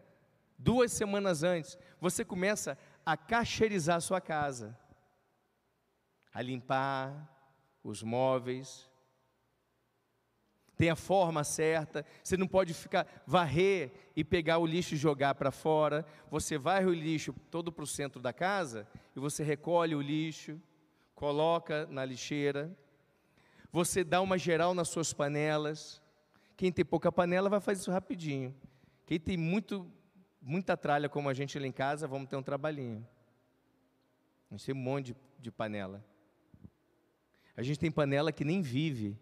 [0.58, 1.76] duas semanas antes.
[2.00, 4.76] Você começa a cacheirizar a sua casa,
[6.36, 7.34] a limpar
[7.82, 8.90] os móveis,
[10.76, 15.34] tem a forma certa, você não pode ficar varrer e pegar o lixo e jogar
[15.34, 16.04] para fora.
[16.30, 20.60] Você varre o lixo todo para o centro da casa e você recolhe o lixo,
[21.14, 22.70] coloca na lixeira.
[23.72, 26.02] Você dá uma geral nas suas panelas.
[26.54, 28.54] Quem tem pouca panela vai fazer isso rapidinho.
[29.06, 29.90] Quem tem muito,
[30.42, 33.08] muita tralha como a gente lá em casa, vamos ter um trabalhinho.
[34.50, 36.04] Gente tem um monte de, de panela.
[37.56, 39.18] A gente tem panela que nem vive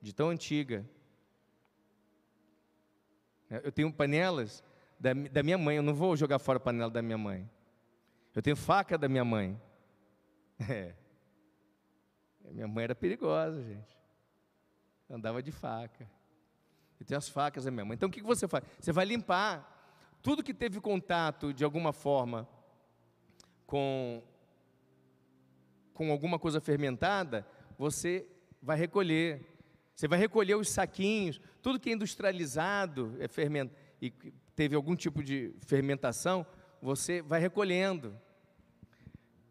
[0.00, 0.88] de tão antiga.
[3.50, 4.64] Eu tenho panelas
[4.98, 7.48] da, da minha mãe, eu não vou jogar fora a panela da minha mãe.
[8.34, 9.60] Eu tenho faca da minha mãe.
[10.70, 10.94] É.
[12.52, 13.98] Minha mãe era perigosa, gente.
[15.10, 16.08] Andava de faca.
[17.00, 17.94] Eu tenho as facas da minha mãe.
[17.96, 18.64] Então o que você faz?
[18.78, 19.74] Você vai limpar
[20.22, 22.48] tudo que teve contato de alguma forma
[23.66, 24.22] com,
[25.94, 27.46] com alguma coisa fermentada,
[27.78, 28.26] você
[28.60, 29.46] vai recolher.
[29.94, 33.70] Você vai recolher os saquinhos, tudo que é industrializado é ferment...
[34.02, 34.10] e
[34.56, 36.44] teve algum tipo de fermentação,
[36.82, 38.18] você vai recolhendo.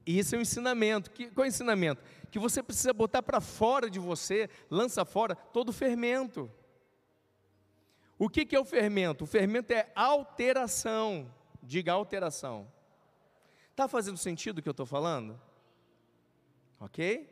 [0.06, 1.12] E isso é um ensinamento.
[1.12, 2.04] Que, qual é o ensinamento?
[2.30, 6.52] Que você precisa botar para fora de você, lança fora todo o fermento.
[8.18, 9.24] O que, que é o fermento?
[9.24, 11.34] O fermento é alteração.
[11.62, 12.68] Diga alteração.
[13.72, 15.40] Está fazendo sentido o que eu estou falando?
[16.84, 17.30] Ok?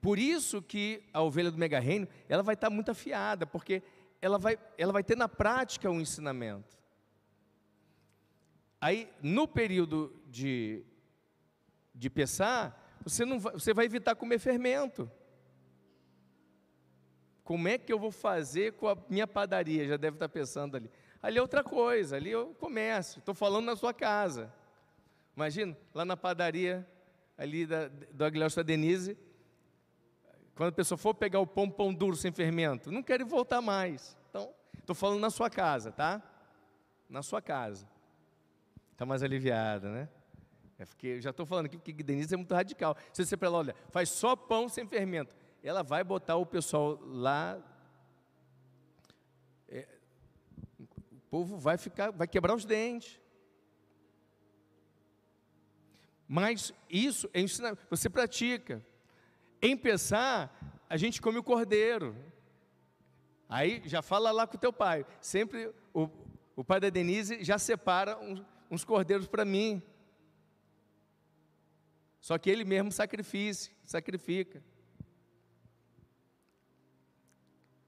[0.00, 3.82] Por isso que a ovelha do mega reino, ela vai estar muito afiada, porque
[4.20, 6.78] ela vai, ela vai ter na prática um ensinamento.
[8.80, 10.82] Aí, no período de,
[11.94, 15.10] de pesar, você, não vai, você vai evitar comer fermento.
[17.44, 19.86] Como é que eu vou fazer com a minha padaria?
[19.86, 20.90] Já deve estar pensando ali.
[21.20, 23.18] Ali é outra coisa, ali eu começo.
[23.18, 24.50] Estou falando na sua casa.
[25.36, 26.88] Imagina, lá na padaria,
[27.38, 29.16] ali da, do Aguilhão da Denise,
[30.56, 34.18] quando a pessoa for pegar o pão, pão duro sem fermento, não quero voltar mais.
[34.28, 36.20] Então, estou falando na sua casa, tá?
[37.08, 37.88] Na sua casa.
[38.90, 40.08] Está mais aliviada, né?
[40.76, 42.96] É porque eu já estou falando aqui porque Denise é muito radical.
[43.12, 46.98] Se você para ela, olha, faz só pão sem fermento, ela vai botar o pessoal
[47.04, 47.60] lá.
[49.68, 49.86] É,
[50.80, 53.20] o povo vai ficar, vai quebrar os dentes.
[56.28, 58.84] Mas isso é ensinar, você pratica.
[59.62, 62.14] Em pensar, a gente come o cordeiro.
[63.48, 65.06] Aí já fala lá com o teu pai.
[65.22, 66.10] Sempre o,
[66.54, 69.82] o pai da Denise já separa uns, uns cordeiros para mim.
[72.20, 74.62] Só que ele mesmo sacrifica, sacrifica.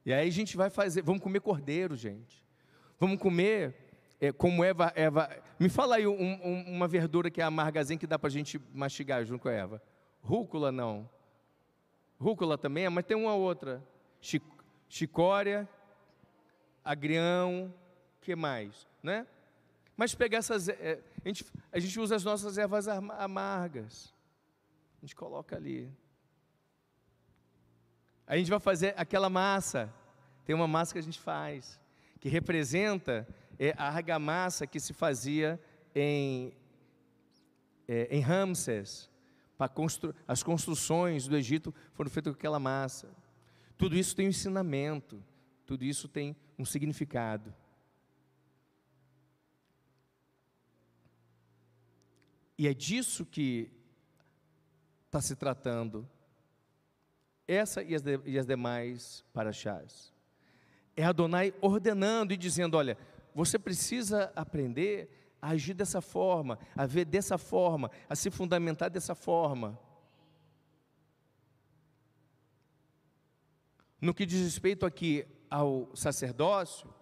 [0.05, 2.43] E aí a gente vai fazer, vamos comer cordeiro, gente.
[2.99, 3.80] Vamos comer
[4.20, 5.30] é, como Eva, Eva.
[5.58, 8.60] Me fala aí um, um, uma verdura que é amargazinha que dá para a gente
[8.74, 9.82] mastigar junto com a Eva.
[10.22, 11.08] Rúcula não.
[12.18, 13.82] Rúcula também, mas tem uma outra.
[14.88, 15.66] Chicória,
[16.84, 17.72] agrião,
[18.20, 19.26] que mais, né?
[19.96, 24.12] Mas pegar essas, é, a, gente, a gente usa as nossas ervas amargas.
[24.98, 25.90] A gente coloca ali.
[28.26, 29.92] A gente vai fazer aquela massa.
[30.44, 31.80] Tem uma massa que a gente faz,
[32.18, 33.26] que representa
[33.61, 35.61] é, a argamassa que se fazia
[35.94, 36.54] em,
[37.86, 39.11] é, em Ramses
[39.68, 40.14] constru...
[40.26, 43.14] as construções do Egito foram feitas com aquela massa.
[43.76, 45.22] Tudo isso tem um ensinamento,
[45.66, 47.54] tudo isso tem um significado.
[52.56, 53.70] E é disso que
[55.06, 56.08] está se tratando
[57.46, 60.14] essa e as, de, e as demais paraxás.
[60.96, 62.96] É Adonai ordenando e dizendo: olha,
[63.35, 69.14] você precisa aprender a agir dessa forma, a ver dessa forma, a se fundamentar dessa
[69.14, 69.78] forma.
[74.01, 76.93] No que diz respeito aqui ao sacerdócio,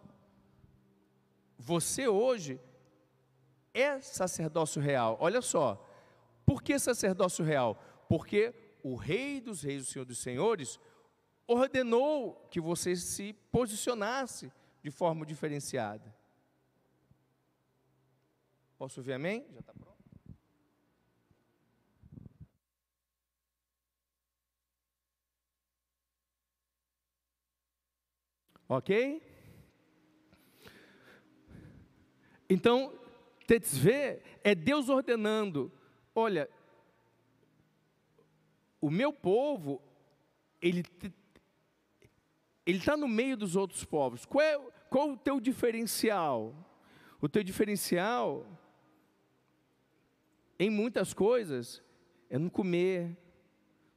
[1.59, 2.61] você hoje
[3.75, 5.17] é sacerdócio real.
[5.21, 5.85] Olha só,
[6.45, 7.81] por que sacerdócio real?
[8.09, 10.81] Porque o Rei dos Reis, o Senhor dos Senhores,
[11.47, 14.53] ordenou que você se posicionasse
[14.83, 16.18] de forma diferenciada.
[18.79, 19.45] Posso ouvir amém?
[19.53, 19.99] Já está pronto?
[28.69, 29.21] Ok?
[32.49, 32.97] Então,
[33.47, 35.73] Tetzvê é Deus ordenando:
[36.15, 36.49] olha,
[38.81, 39.83] o meu povo,
[40.63, 40.85] ele
[42.65, 44.27] ele está no meio dos outros povos.
[44.27, 44.59] Qual é,
[44.91, 46.55] qual é o teu diferencial?
[47.19, 48.47] O teu diferencial,
[50.59, 51.83] em muitas coisas,
[52.29, 53.17] é no comer,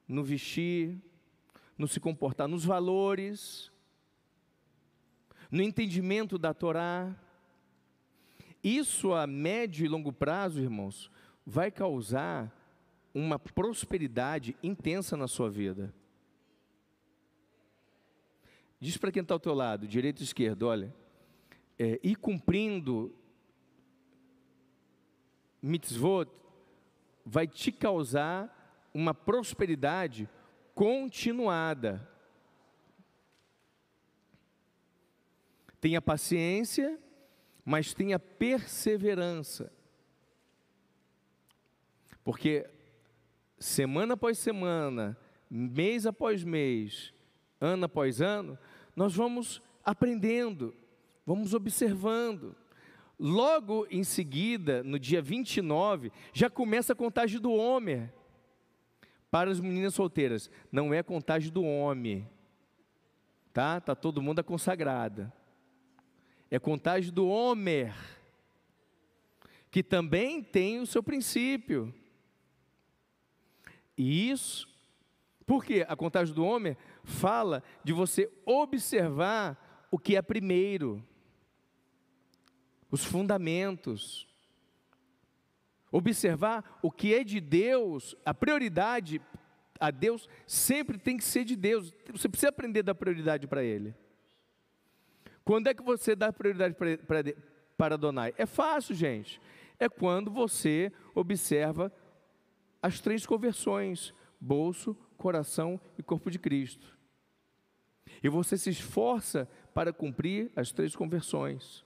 [0.07, 1.01] no vestir,
[1.77, 3.71] no se comportar, nos valores,
[5.49, 7.15] no entendimento da Torá.
[8.63, 11.09] Isso a médio e longo prazo, irmãos,
[11.45, 12.55] vai causar
[13.13, 15.93] uma prosperidade intensa na sua vida.
[18.79, 20.93] Diz para quem está ao teu lado, direito e esquerdo, olha,
[21.77, 23.15] é, ir cumprindo
[25.61, 26.40] mitzvot
[27.25, 30.29] vai te causar uma prosperidade
[30.73, 32.07] continuada.
[35.79, 36.99] Tenha paciência,
[37.65, 39.71] mas tenha perseverança.
[42.23, 42.69] Porque
[43.57, 45.17] semana após semana,
[45.49, 47.13] mês após mês,
[47.59, 48.57] ano após ano,
[48.95, 50.75] nós vamos aprendendo,
[51.25, 52.55] vamos observando.
[53.23, 58.11] Logo em seguida, no dia 29, já começa a contagem do homem.
[59.29, 62.27] Para as meninas solteiras, não é contagem do homem.
[63.53, 63.79] Tá?
[63.79, 65.31] Tá todo mundo consagrada.
[66.49, 67.93] É contagem do Homer,
[69.69, 71.93] que também tem o seu princípio.
[73.95, 74.67] E isso,
[75.45, 81.05] porque a contagem do Homer fala de você observar o que é primeiro,
[82.91, 84.27] os fundamentos.
[85.91, 89.21] Observar o que é de Deus, a prioridade
[89.79, 91.91] a Deus sempre tem que ser de Deus.
[92.11, 93.95] Você precisa aprender a dar prioridade para Ele.
[95.43, 97.23] Quando é que você dá prioridade para,
[97.75, 98.33] para Adonai?
[98.37, 99.41] É fácil, gente.
[99.79, 101.91] É quando você observa
[102.81, 106.95] as três conversões: bolso, coração e corpo de Cristo.
[108.23, 111.83] E você se esforça para cumprir as três conversões.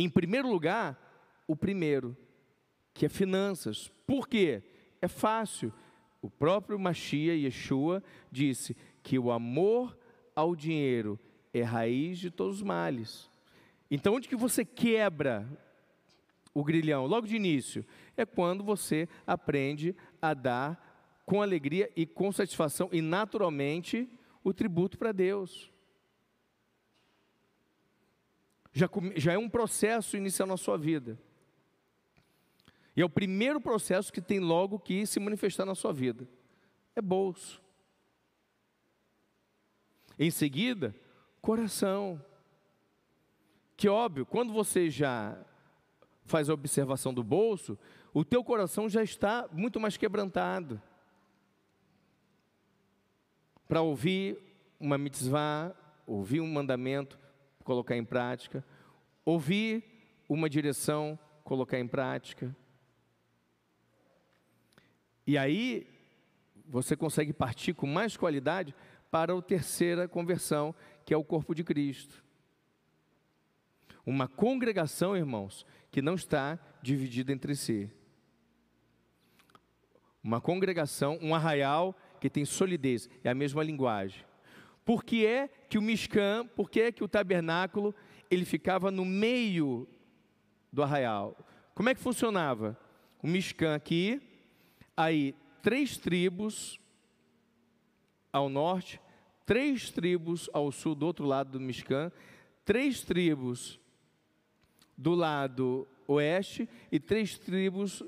[0.00, 0.96] Em primeiro lugar,
[1.44, 2.16] o primeiro,
[2.94, 3.90] que é finanças.
[4.06, 4.62] Por quê?
[5.02, 5.72] É fácil.
[6.22, 9.98] O próprio Machia Yeshua disse que o amor
[10.36, 11.18] ao dinheiro
[11.52, 13.28] é raiz de todos os males.
[13.90, 15.48] Então, onde que você quebra
[16.54, 17.04] o grilhão?
[17.06, 17.84] Logo de início,
[18.16, 24.08] é quando você aprende a dar com alegria e com satisfação e naturalmente
[24.44, 25.72] o tributo para Deus.
[28.78, 31.18] Já, já é um processo inicial na sua vida.
[32.96, 36.28] E é o primeiro processo que tem logo que se manifestar na sua vida.
[36.94, 37.60] É bolso.
[40.16, 40.94] Em seguida,
[41.42, 42.24] coração.
[43.76, 45.36] Que óbvio, quando você já
[46.24, 47.76] faz a observação do bolso,
[48.14, 50.80] o teu coração já está muito mais quebrantado
[53.66, 54.38] para ouvir
[54.78, 55.74] uma mitzvah,
[56.06, 57.18] ouvir um mandamento,
[57.68, 58.64] colocar em prática,
[59.26, 59.84] ouvir
[60.26, 62.56] uma direção, colocar em prática.
[65.26, 65.86] E aí
[66.66, 68.74] você consegue partir com mais qualidade
[69.10, 72.24] para a terceira conversão, que é o corpo de Cristo.
[74.06, 77.90] Uma congregação, irmãos, que não está dividida entre si.
[80.24, 84.24] Uma congregação, um arraial que tem solidez, é a mesma linguagem.
[84.88, 87.94] Por que é que o Mishkan, por que é que o tabernáculo,
[88.30, 89.86] ele ficava no meio
[90.72, 91.36] do arraial?
[91.74, 92.74] Como é que funcionava?
[93.22, 94.18] O Mishkan aqui,
[94.96, 96.80] aí três tribos
[98.32, 98.98] ao norte,
[99.44, 102.10] três tribos ao sul, do outro lado do Mishkan,
[102.64, 103.78] três tribos
[104.96, 108.02] do lado oeste e três tribos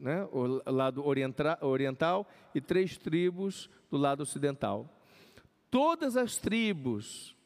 [0.00, 4.90] né, o lado oriental, e três tribos do lado ocidental.
[5.74, 7.36] Todas as tribos,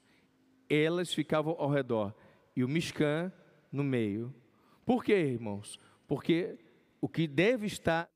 [0.69, 2.15] elas ficavam ao redor,
[2.55, 3.33] e o Mishkan
[3.73, 4.35] no meio.
[4.85, 5.81] Por quê, irmãos?
[6.07, 6.59] Porque
[7.01, 8.07] o que deve estar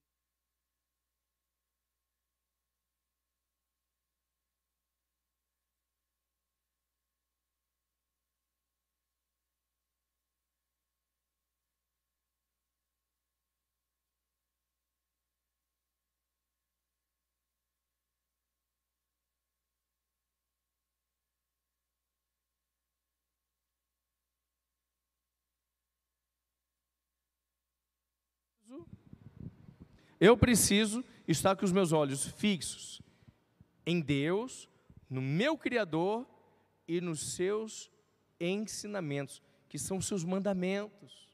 [30.24, 33.02] Eu preciso estar com os meus olhos fixos
[33.84, 34.68] em Deus,
[35.10, 36.24] no meu Criador
[36.86, 37.90] e nos seus
[38.38, 41.28] ensinamentos, que são os seus mandamentos.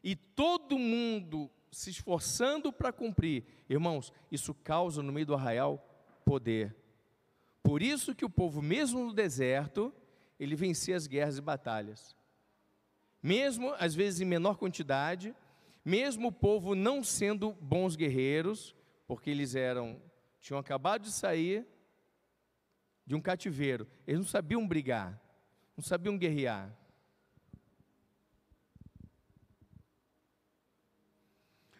[0.00, 5.76] E todo mundo se esforçando para cumprir, irmãos, isso causa no meio do arraial
[6.24, 6.76] poder.
[7.64, 9.92] Por isso que o povo, mesmo no deserto,
[10.38, 12.14] ele vencia as guerras e batalhas.
[13.20, 15.34] Mesmo às vezes em menor quantidade,
[15.88, 18.76] mesmo o povo não sendo bons guerreiros,
[19.06, 19.98] porque eles eram
[20.38, 21.66] tinham acabado de sair
[23.06, 25.18] de um cativeiro, eles não sabiam brigar,
[25.74, 26.70] não sabiam guerrear.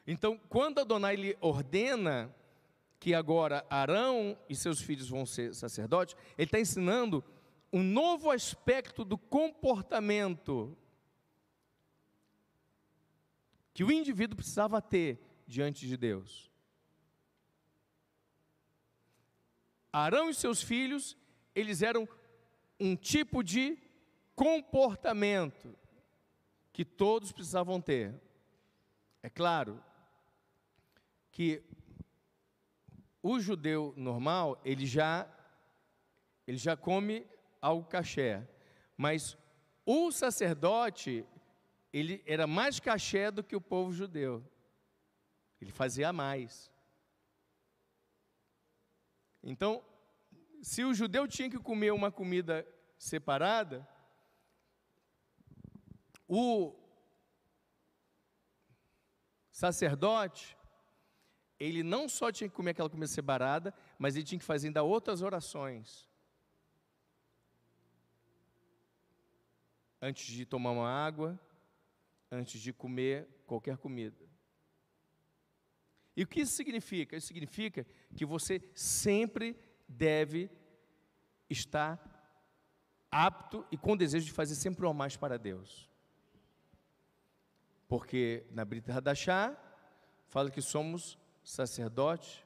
[0.07, 2.35] Então, quando Adonai lhe ordena
[2.99, 7.23] que agora Arão e seus filhos vão ser sacerdotes, ele está ensinando
[7.71, 10.75] um novo aspecto do comportamento
[13.73, 16.51] que o indivíduo precisava ter diante de Deus.
[19.93, 21.17] Arão e seus filhos,
[21.55, 22.09] eles eram
[22.79, 23.79] um tipo de
[24.35, 25.77] comportamento
[26.73, 28.15] que todos precisavam ter.
[29.23, 29.83] É claro
[31.33, 31.63] que
[33.23, 35.29] o judeu normal, ele já
[36.47, 37.27] ele já come
[37.61, 38.49] algo caché,
[38.97, 39.37] mas
[39.85, 41.27] o sacerdote,
[41.93, 44.45] ele era mais caché do que o povo judeu.
[45.61, 46.71] Ele fazia mais.
[49.43, 49.85] Então,
[50.63, 52.67] se o judeu tinha que comer uma comida
[52.99, 53.89] separada,
[56.29, 56.75] o
[59.51, 60.57] sacerdote,
[61.59, 64.83] ele não só tinha que comer aquela comida separada, mas ele tinha que fazer ainda
[64.83, 66.09] outras orações.
[70.01, 71.41] Antes de tomar uma água,
[72.31, 74.29] antes de comer qualquer comida.
[76.17, 77.17] E o que isso significa?
[77.17, 79.57] Isso significa que você sempre
[79.89, 80.51] deve
[81.49, 82.19] estar
[83.11, 85.89] apto e com desejo de fazer sempre o mais para Deus.
[87.87, 89.57] Porque na Brita Hadachá
[90.27, 92.45] fala que somos sacerdote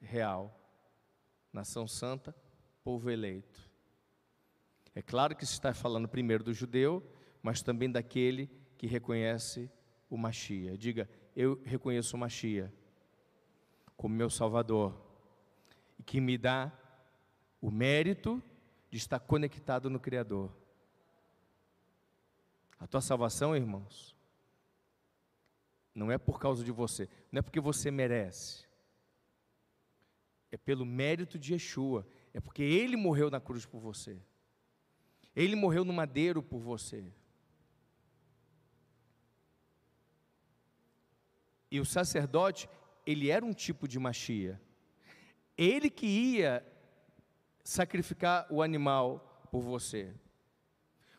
[0.00, 0.56] real,
[1.52, 2.34] nação santa,
[2.84, 3.70] povo eleito.
[4.94, 7.02] É claro que se está falando primeiro do judeu,
[7.42, 8.50] mas também daquele
[8.82, 9.70] que reconhece
[10.10, 10.76] o Machia.
[10.76, 12.74] Diga, eu reconheço o Machia
[13.96, 15.00] como meu Salvador
[15.96, 16.72] e que me dá
[17.60, 18.42] o mérito
[18.90, 20.52] de estar conectado no Criador.
[22.76, 24.16] A tua salvação, irmãos,
[25.94, 28.66] não é por causa de você, não é porque você merece,
[30.50, 32.04] é pelo mérito de Yeshua,
[32.34, 34.20] é porque Ele morreu na cruz por você,
[35.36, 37.12] Ele morreu no madeiro por você.
[41.72, 42.68] E o sacerdote,
[43.06, 44.60] ele era um tipo de machia.
[45.56, 46.62] Ele que ia
[47.64, 50.12] sacrificar o animal por você.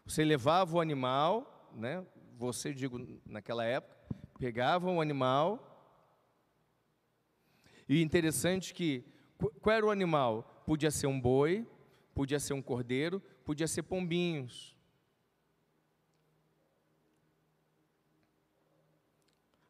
[0.05, 2.05] Você levava o animal, né?
[2.37, 3.97] Você, digo, naquela época,
[4.37, 5.59] pegava o animal.
[7.89, 9.03] E interessante que
[9.59, 10.63] qual era o animal?
[10.67, 11.67] Podia ser um boi,
[12.13, 14.77] podia ser um cordeiro, podia ser pombinhos.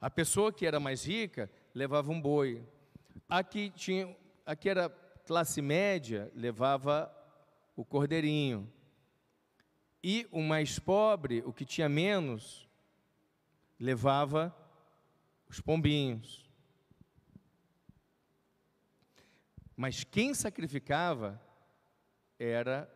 [0.04, 2.62] A pessoa que era mais rica levava um boi.
[3.30, 4.14] Aqui tinha,
[4.46, 4.90] aqui era
[5.26, 7.10] classe média, levava
[7.74, 8.70] o cordeirinho.
[10.04, 12.68] E o mais pobre, o que tinha menos,
[13.80, 14.54] levava
[15.48, 16.52] os pombinhos.
[19.74, 21.42] Mas quem sacrificava
[22.38, 22.94] era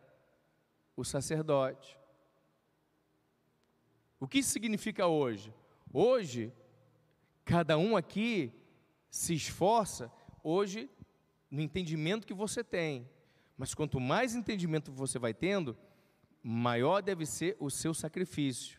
[0.94, 1.98] o sacerdote.
[4.20, 5.54] O que significa hoje?
[5.90, 6.52] Hoje,
[7.48, 8.52] Cada um aqui
[9.10, 10.12] se esforça
[10.44, 10.90] hoje
[11.50, 13.08] no entendimento que você tem.
[13.56, 15.74] Mas quanto mais entendimento você vai tendo,
[16.42, 18.78] maior deve ser o seu sacrifício.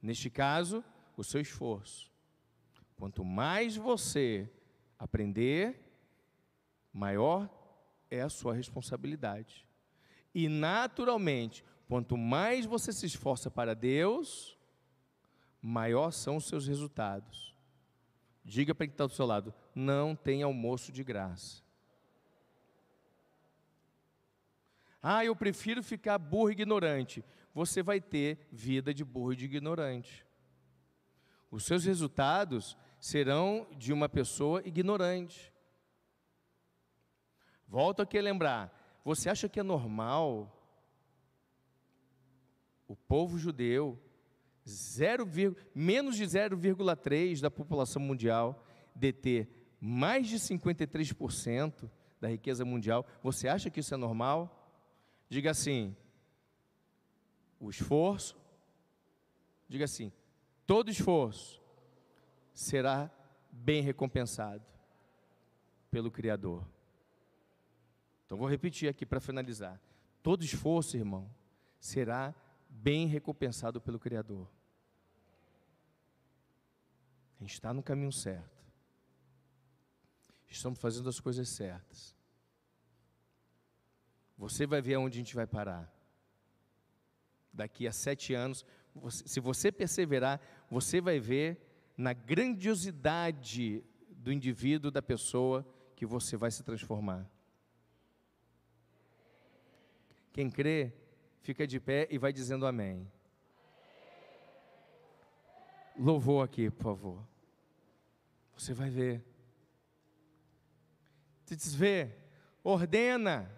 [0.00, 0.82] Neste caso,
[1.18, 2.10] o seu esforço.
[2.96, 4.50] Quanto mais você
[4.98, 5.78] aprender,
[6.90, 7.46] maior
[8.10, 9.68] é a sua responsabilidade.
[10.34, 14.56] E naturalmente, quanto mais você se esforça para Deus,
[15.60, 17.54] maior são os seus resultados.
[18.46, 21.64] Diga para quem está do seu lado: não tem almoço de graça.
[25.02, 27.24] Ah, eu prefiro ficar burro e ignorante.
[27.52, 30.24] Você vai ter vida de burro e de ignorante.
[31.50, 35.52] Os seus resultados serão de uma pessoa ignorante.
[37.66, 38.72] Volto aqui a lembrar:
[39.04, 40.52] você acha que é normal
[42.86, 44.00] o povo judeu,
[44.68, 45.26] 0,
[45.74, 48.64] menos de 0,3% da população mundial,
[48.94, 49.48] deter
[49.80, 51.88] mais de 53%
[52.20, 53.06] da riqueza mundial?
[53.22, 54.68] Você acha que isso é normal?
[55.28, 55.94] Diga assim:
[57.60, 58.36] o esforço,
[59.68, 60.12] diga assim,
[60.66, 61.62] todo esforço
[62.52, 63.10] será
[63.50, 64.64] bem recompensado
[65.90, 66.66] pelo Criador.
[68.24, 69.80] Então vou repetir aqui para finalizar.
[70.22, 71.30] Todo esforço, irmão,
[71.78, 72.34] será
[72.82, 74.48] bem recompensado pelo Criador.
[77.38, 78.56] A gente está no caminho certo.
[80.48, 82.14] Estamos fazendo as coisas certas.
[84.38, 85.92] Você vai ver aonde a gente vai parar.
[87.52, 88.64] Daqui a sete anos,
[89.10, 91.60] se você perseverar, você vai ver
[91.96, 97.28] na grandiosidade do indivíduo, da pessoa, que você vai se transformar.
[100.32, 100.92] Quem crê,
[101.46, 103.08] fica de pé e vai dizendo amém.
[105.96, 107.28] Louvor aqui, por favor.
[108.56, 109.24] Você vai ver.
[111.44, 112.10] Você diz, vê,
[112.64, 113.48] ordena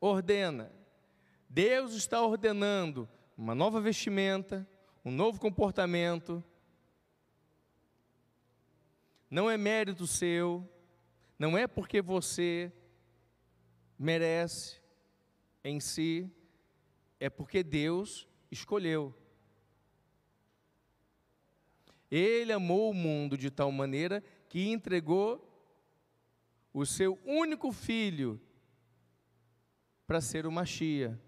[0.00, 0.72] ordena.
[1.48, 3.08] Deus está ordenando
[3.38, 4.68] uma nova vestimenta,
[5.04, 6.42] um novo comportamento.
[9.30, 10.68] Não é mérito seu,
[11.38, 12.72] não é porque você
[13.96, 14.81] merece
[15.64, 16.30] em si,
[17.18, 19.14] é porque Deus escolheu.
[22.10, 25.48] Ele amou o mundo de tal maneira que entregou
[26.72, 28.40] o seu único filho
[30.06, 31.18] para ser o Machia,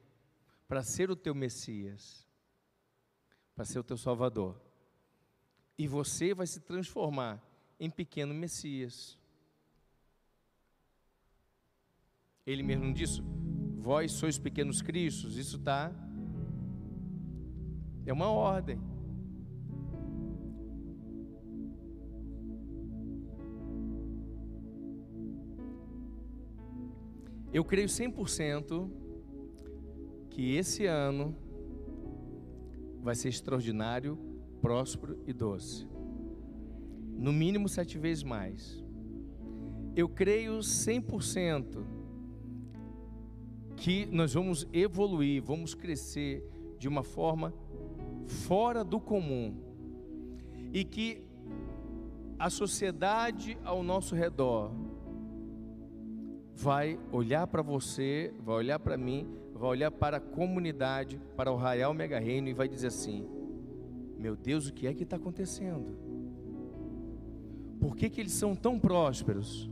[0.68, 2.28] para ser o teu Messias,
[3.54, 4.60] para ser o teu Salvador.
[5.78, 7.42] E você vai se transformar
[7.80, 9.18] em pequeno Messias.
[12.46, 13.22] Ele mesmo disse:
[13.84, 15.36] Vós sois pequenos cristos.
[15.36, 15.92] Isso está.
[18.06, 18.80] É uma ordem.
[27.52, 28.90] Eu creio 100%
[30.30, 31.36] que esse ano
[33.02, 34.16] vai ser extraordinário,
[34.62, 35.86] próspero e doce.
[37.18, 38.82] No mínimo sete vezes mais.
[39.94, 42.03] Eu creio 100%
[43.76, 46.42] que nós vamos evoluir, vamos crescer
[46.78, 47.52] de uma forma
[48.26, 49.54] fora do comum.
[50.72, 51.22] E que
[52.38, 54.72] a sociedade ao nosso redor
[56.54, 61.56] vai olhar para você, vai olhar para mim, vai olhar para a comunidade, para o
[61.56, 63.26] Raial Mega Reino e vai dizer assim:
[64.18, 65.96] Meu Deus, o que é que está acontecendo?
[67.80, 69.70] Por que, que eles são tão prósperos?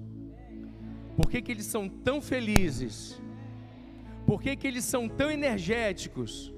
[1.16, 3.20] Por que, que eles são tão felizes?
[4.32, 6.50] Por que, que eles são tão energéticos?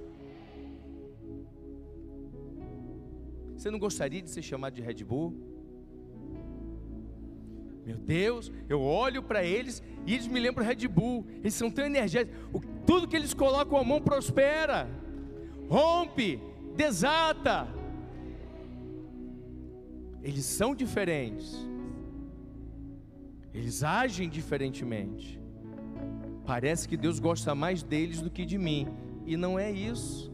[3.57, 5.35] Você não gostaria de ser chamado de Red Bull?
[7.85, 11.27] Meu Deus, eu olho para eles e eles me lembram Red Bull.
[11.41, 12.63] Eles são tão energéticos.
[12.87, 14.89] tudo que eles colocam a mão prospera,
[15.69, 16.41] rompe,
[16.77, 17.67] desata.
[20.23, 21.57] Eles são diferentes.
[23.53, 25.43] Eles agem diferentemente.
[26.47, 28.87] Parece que Deus gosta mais deles do que de mim.
[29.27, 30.33] E não é isso.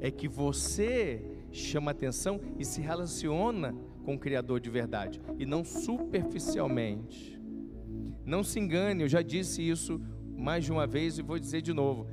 [0.00, 3.74] É que você chama atenção e se relaciona
[4.04, 7.40] com o Criador de verdade e não superficialmente.
[8.24, 10.00] Não se engane, eu já disse isso
[10.36, 12.06] mais de uma vez e vou dizer de novo.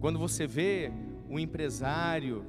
[0.00, 0.90] Quando você vê
[1.28, 2.44] um empresário,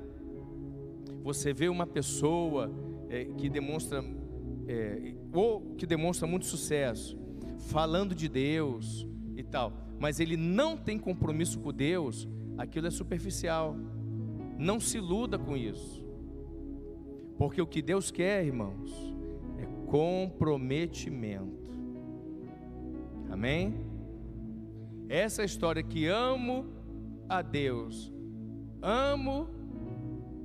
[1.21, 2.71] você vê uma pessoa
[3.09, 4.03] é, que demonstra
[4.67, 7.17] é, ou que demonstra muito sucesso,
[7.57, 12.27] falando de Deus e tal, mas ele não tem compromisso com Deus,
[12.57, 13.75] aquilo é superficial.
[14.57, 16.03] Não se iluda com isso.
[17.37, 18.91] Porque o que Deus quer, irmãos,
[19.57, 21.71] é comprometimento.
[23.29, 23.73] Amém?
[25.09, 26.65] Essa é história que amo
[27.27, 28.13] a Deus,
[28.81, 29.49] amo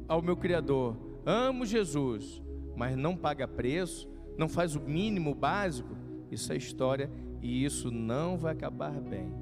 [0.06, 2.42] ao meu Criador, amo Jesus,
[2.76, 5.94] mas não paga preço, não faz o mínimo básico,
[6.30, 7.10] isso é história
[7.40, 9.32] e isso não vai acabar bem.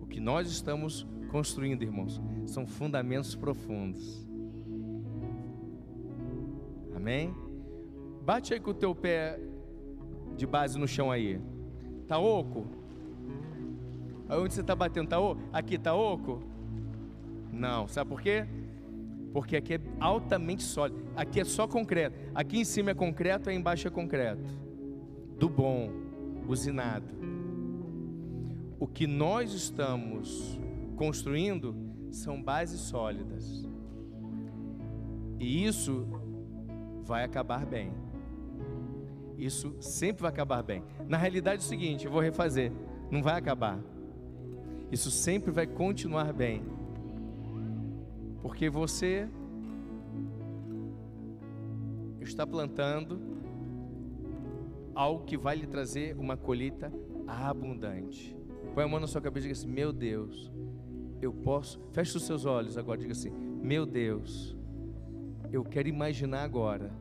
[0.00, 4.24] O que nós estamos construindo, irmãos, são fundamentos profundos.
[6.94, 7.34] Amém?
[8.24, 9.38] Bate aí com o teu pé
[10.36, 11.40] de base no chão aí.
[12.06, 12.66] Tá oco?
[14.28, 15.08] Onde você está batendo?
[15.08, 15.42] Tá oco?
[15.52, 16.42] Aqui tá oco?
[17.52, 17.86] Não.
[17.88, 18.46] Sabe por quê?
[19.32, 21.04] Porque aqui é altamente sólido.
[21.16, 22.16] Aqui é só concreto.
[22.34, 24.42] Aqui em cima é concreto, aí embaixo é concreto.
[25.44, 25.90] Do bom,
[26.48, 27.14] usinado.
[28.80, 30.58] O que nós estamos
[30.96, 31.76] construindo
[32.10, 33.68] são bases sólidas.
[35.38, 36.08] E isso
[37.04, 37.92] vai acabar bem.
[39.36, 40.82] Isso sempre vai acabar bem.
[41.06, 42.72] Na realidade é o seguinte, eu vou refazer,
[43.10, 43.78] não vai acabar.
[44.90, 46.64] Isso sempre vai continuar bem.
[48.40, 49.28] Porque você
[52.18, 53.33] está plantando
[54.94, 56.92] algo que vai lhe trazer uma colheita
[57.26, 58.36] abundante.
[58.74, 60.52] Põe a mão na sua cabeça e diga assim: Meu Deus,
[61.20, 61.80] eu posso.
[61.92, 64.56] Feche os seus olhos agora, diga assim: Meu Deus,
[65.52, 66.92] eu quero imaginar agora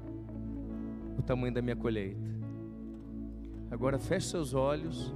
[1.18, 2.34] o tamanho da minha colheita.
[3.70, 5.14] Agora feche seus olhos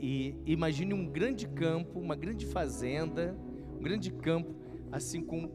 [0.00, 3.36] e imagine um grande campo, uma grande fazenda,
[3.78, 4.54] um grande campo,
[4.90, 5.50] assim com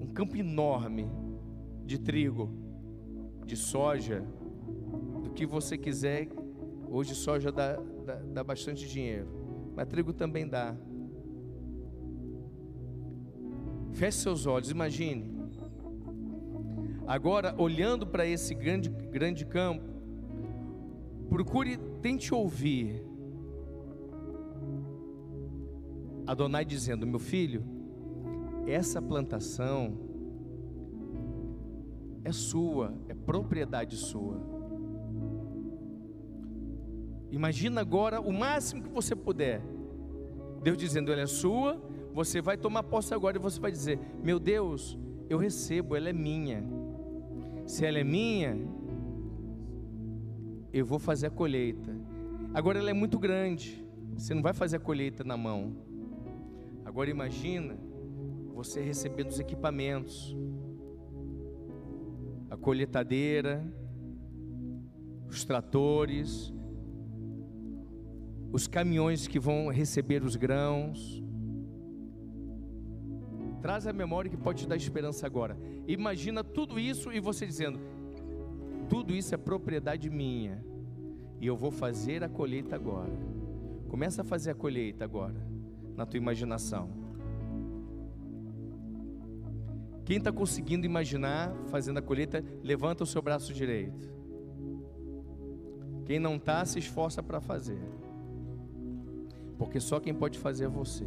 [0.00, 1.10] um campo enorme
[1.92, 2.48] de trigo,
[3.44, 4.24] de soja,
[5.22, 6.26] do que você quiser.
[6.88, 7.76] Hoje soja dá,
[8.06, 9.28] dá, dá bastante dinheiro,
[9.76, 10.74] mas trigo também dá.
[13.92, 15.30] Feche seus olhos, imagine.
[17.06, 19.84] Agora, olhando para esse grande, grande campo,
[21.28, 23.04] procure, tente ouvir
[26.26, 27.62] Adonai dizendo: Meu filho,
[28.66, 30.11] essa plantação
[32.24, 34.40] é sua, é propriedade sua.
[37.30, 39.62] Imagina agora o máximo que você puder.
[40.62, 44.38] Deus dizendo, ela é sua, você vai tomar posse agora e você vai dizer: Meu
[44.38, 44.98] Deus,
[45.28, 46.62] eu recebo, ela é minha.
[47.66, 48.56] Se ela é minha,
[50.72, 51.96] eu vou fazer a colheita.
[52.52, 53.82] Agora ela é muito grande,
[54.14, 55.74] você não vai fazer a colheita na mão.
[56.84, 57.78] Agora imagina
[58.54, 60.36] você recebendo os equipamentos,
[62.52, 63.64] a colheitadeira,
[65.26, 66.52] os tratores,
[68.52, 71.22] os caminhões que vão receber os grãos.
[73.62, 75.56] Traz a memória que pode te dar esperança agora.
[75.88, 77.80] Imagina tudo isso e você dizendo:
[78.86, 80.62] tudo isso é propriedade minha
[81.40, 83.18] e eu vou fazer a colheita agora.
[83.88, 85.42] Começa a fazer a colheita agora,
[85.96, 87.01] na tua imaginação.
[90.12, 94.12] Quem está conseguindo imaginar fazendo a colheita, levanta o seu braço direito.
[96.04, 97.80] Quem não está, se esforça para fazer.
[99.56, 101.06] Porque só quem pode fazer é você.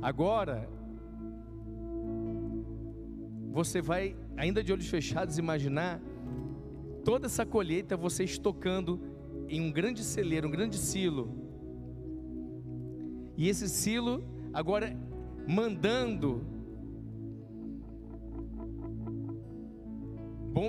[0.00, 0.70] Agora,
[3.50, 6.00] você vai, ainda de olhos fechados, imaginar
[7.04, 9.00] toda essa colheita você estocando
[9.48, 11.28] em um grande celeiro, um grande silo.
[13.36, 14.22] E esse silo
[14.54, 14.96] agora
[15.48, 16.59] mandando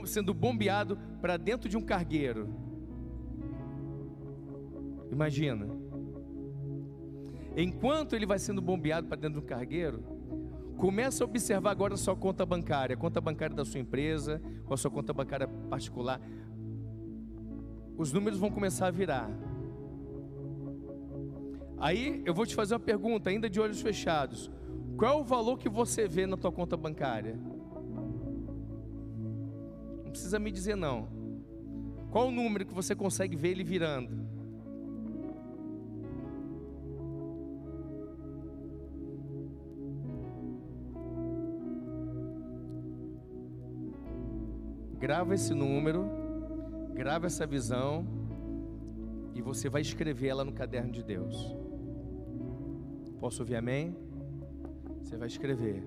[0.06, 2.50] sendo bombeado para dentro de um cargueiro.
[5.12, 5.68] Imagina.
[7.56, 10.04] Enquanto ele vai sendo bombeado para dentro de um cargueiro,
[10.78, 14.74] começa a observar agora a sua conta bancária, a conta bancária da sua empresa, ou
[14.74, 16.22] a sua conta bancária particular.
[17.98, 19.30] Os números vão começar a virar.
[21.78, 24.50] Aí eu vou te fazer uma pergunta, ainda de olhos fechados.
[24.98, 27.38] Qual é o valor que você vê na tua conta bancária?
[30.12, 31.08] Não precisa me dizer não.
[32.12, 34.28] Qual o número que você consegue ver ele virando?
[45.00, 46.06] Grava esse número,
[46.94, 48.06] grava essa visão
[49.34, 51.56] e você vai escrever ela no caderno de Deus.
[53.18, 53.96] Posso ouvir amém?
[55.02, 55.82] Você vai escrever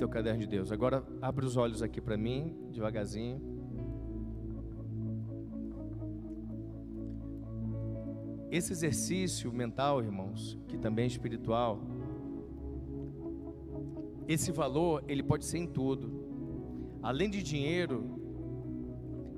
[0.00, 0.72] teu caderno de Deus.
[0.72, 3.38] Agora abre os olhos aqui para mim, devagarzinho.
[8.50, 11.82] Esse exercício mental, irmãos, que também é espiritual,
[14.26, 16.98] esse valor, ele pode ser em tudo.
[17.02, 17.98] Além de dinheiro,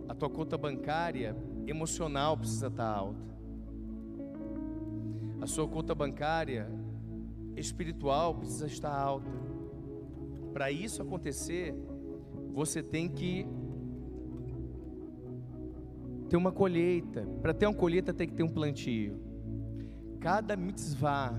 [0.08, 1.36] a tua conta bancária
[1.66, 3.32] emocional precisa estar alta.
[5.40, 6.70] A sua conta bancária
[7.56, 9.51] espiritual precisa estar alta.
[10.52, 11.74] Para isso acontecer,
[12.52, 13.46] você tem que
[16.28, 17.26] ter uma colheita.
[17.40, 19.18] Para ter uma colheita tem que ter um plantio.
[20.20, 21.34] Cada mitzvah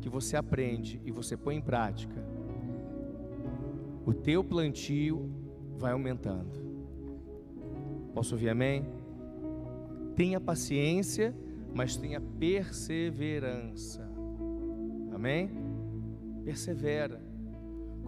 [0.00, 2.22] que você aprende e você põe em prática,
[4.04, 5.30] o teu plantio
[5.78, 6.60] vai aumentando.
[8.12, 8.84] Posso ouvir amém?
[10.16, 11.34] Tenha paciência,
[11.74, 14.06] mas tenha perseverança.
[15.14, 15.50] Amém?
[16.44, 17.31] Persevera.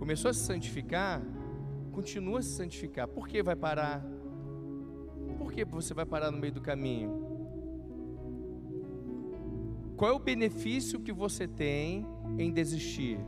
[0.05, 1.23] Começou a se santificar,
[1.91, 3.09] continua a se santificar.
[3.09, 4.05] Por que vai parar?
[5.39, 7.11] Por que você vai parar no meio do caminho?
[9.97, 12.07] Qual é o benefício que você tem
[12.37, 13.19] em desistir?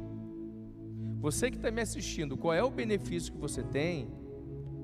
[1.19, 4.13] Você que está me assistindo, qual é o benefício que você tem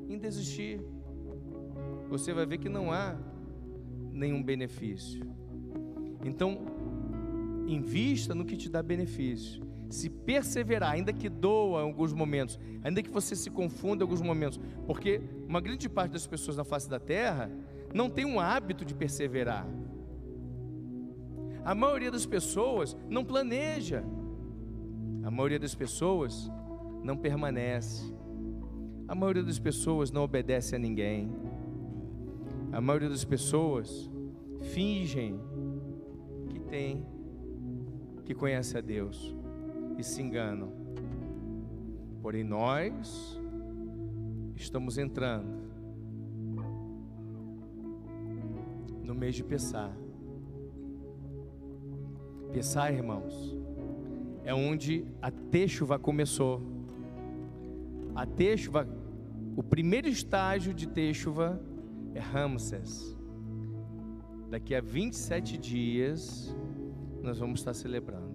[0.08, 0.80] em desistir?
[2.08, 3.18] Você vai ver que não há
[4.10, 5.30] nenhum benefício.
[6.24, 6.58] Então,
[7.66, 9.71] invista no que te dá benefício.
[9.92, 14.22] Se perseverar, ainda que doa em alguns momentos, ainda que você se confunda em alguns
[14.22, 17.50] momentos, porque uma grande parte das pessoas na face da terra
[17.92, 19.66] não tem um hábito de perseverar.
[21.62, 24.02] A maioria das pessoas não planeja.
[25.24, 26.50] A maioria das pessoas
[27.04, 28.14] não permanece.
[29.06, 31.30] A maioria das pessoas não obedece a ninguém.
[32.72, 34.10] A maioria das pessoas
[34.72, 35.38] fingem
[36.48, 37.06] que tem,
[38.24, 39.41] que conhece a Deus
[39.98, 40.72] e se enganam.
[42.20, 43.40] Porém, nós
[44.54, 45.62] estamos entrando
[49.02, 49.96] no mês de Pessar.
[52.52, 53.56] Pessar, irmãos,
[54.44, 56.62] é onde a Teixuva começou.
[58.14, 58.86] A Teixuva,
[59.56, 61.60] o primeiro estágio de Teixuva
[62.14, 63.16] é Ramses.
[64.50, 66.54] Daqui a 27 dias
[67.22, 68.31] nós vamos estar celebrando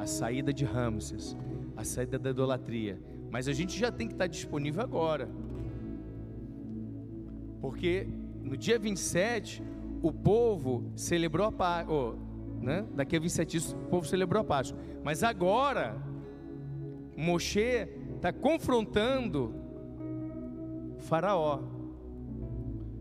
[0.00, 1.36] a saída de Ramses,
[1.76, 2.98] a saída da idolatria.
[3.30, 5.28] Mas a gente já tem que estar disponível agora.
[7.60, 8.08] Porque
[8.42, 9.62] no dia 27
[10.02, 12.86] o povo celebrou a Páscoa, oh, né?
[12.94, 14.80] Daqui a 27 dias o povo celebrou a Páscoa.
[15.04, 16.02] Mas agora
[17.14, 17.86] Moshe
[18.16, 19.54] está confrontando
[21.00, 21.60] Faraó.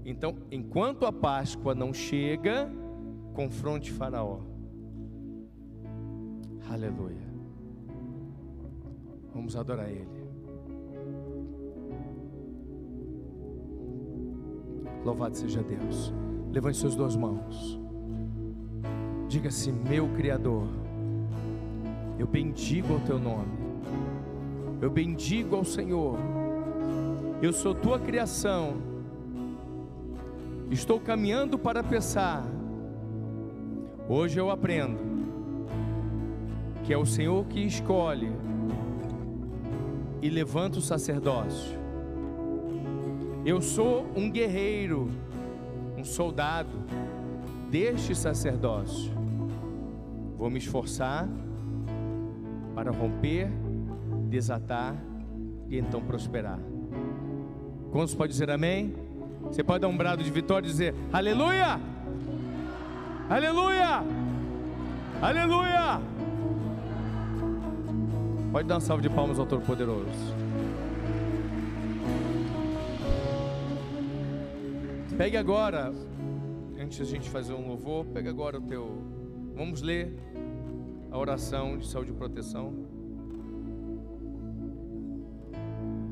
[0.03, 2.69] Então, enquanto a Páscoa não chega,
[3.33, 4.48] confronte Faraó.
[6.69, 7.27] Aleluia.
[9.33, 10.07] Vamos adorar Ele.
[15.03, 16.13] Louvado seja Deus.
[16.51, 17.79] Levante suas duas mãos.
[19.27, 20.67] Diga-se, meu Criador.
[22.17, 23.57] Eu bendigo ao teu nome.
[24.81, 26.17] Eu bendigo ao Senhor.
[27.41, 28.89] Eu sou tua criação
[30.71, 32.45] Estou caminhando para pensar.
[34.07, 35.18] Hoje eu aprendo
[36.89, 38.31] que é o Senhor que escolhe
[40.23, 41.77] e levanta o sacerdócio.
[43.45, 45.07] Eu sou um guerreiro,
[45.95, 46.71] um soldado
[47.69, 49.13] deste sacerdócio.
[50.35, 51.29] Vou me esforçar
[52.73, 53.51] para romper,
[54.27, 54.95] desatar
[55.69, 56.59] e então prosperar.
[57.91, 58.95] Quantos pode dizer amém?
[59.43, 61.79] Você pode dar um brado de vitória e dizer: Aleluia!
[63.29, 64.03] Aleluia!
[65.21, 66.18] Aleluia!
[68.51, 70.07] Pode dar uma salva de palmas ao Todo-Poderoso.
[75.15, 75.93] Pegue agora,
[76.79, 79.03] antes a gente fazer um louvor, pega agora o teu.
[79.55, 80.15] Vamos ler
[81.11, 82.73] a oração de saúde e proteção.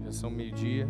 [0.06, 0.88] Já são meio-dia.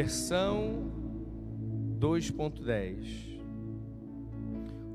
[0.00, 0.90] Versão
[1.98, 3.38] 2.10.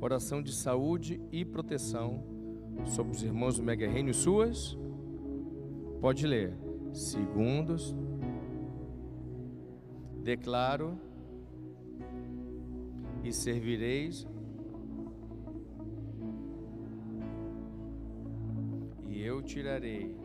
[0.02, 2.24] Oração de saúde e proteção
[2.88, 4.76] sobre os irmãos do Mega Reino e suas.
[6.02, 6.58] Pode ler.
[6.92, 7.96] Segundos.
[10.24, 11.00] Declaro
[13.24, 14.28] e servireis
[19.08, 20.18] e eu tirarei.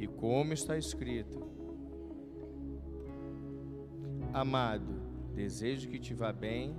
[0.00, 1.49] E como está escrito,
[4.32, 5.00] Amado,
[5.34, 6.74] desejo que te vá bem.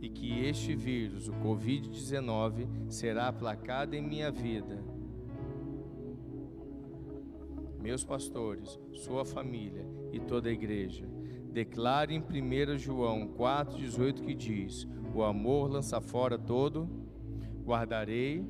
[0.00, 4.82] E que este vírus, o Covid-19, será aplacado em minha vida.
[7.80, 11.08] Meus pastores, sua família e toda a igreja
[11.52, 16.88] declare em 1 João 4,18 que diz: O amor lança fora todo,
[17.64, 18.44] guardarei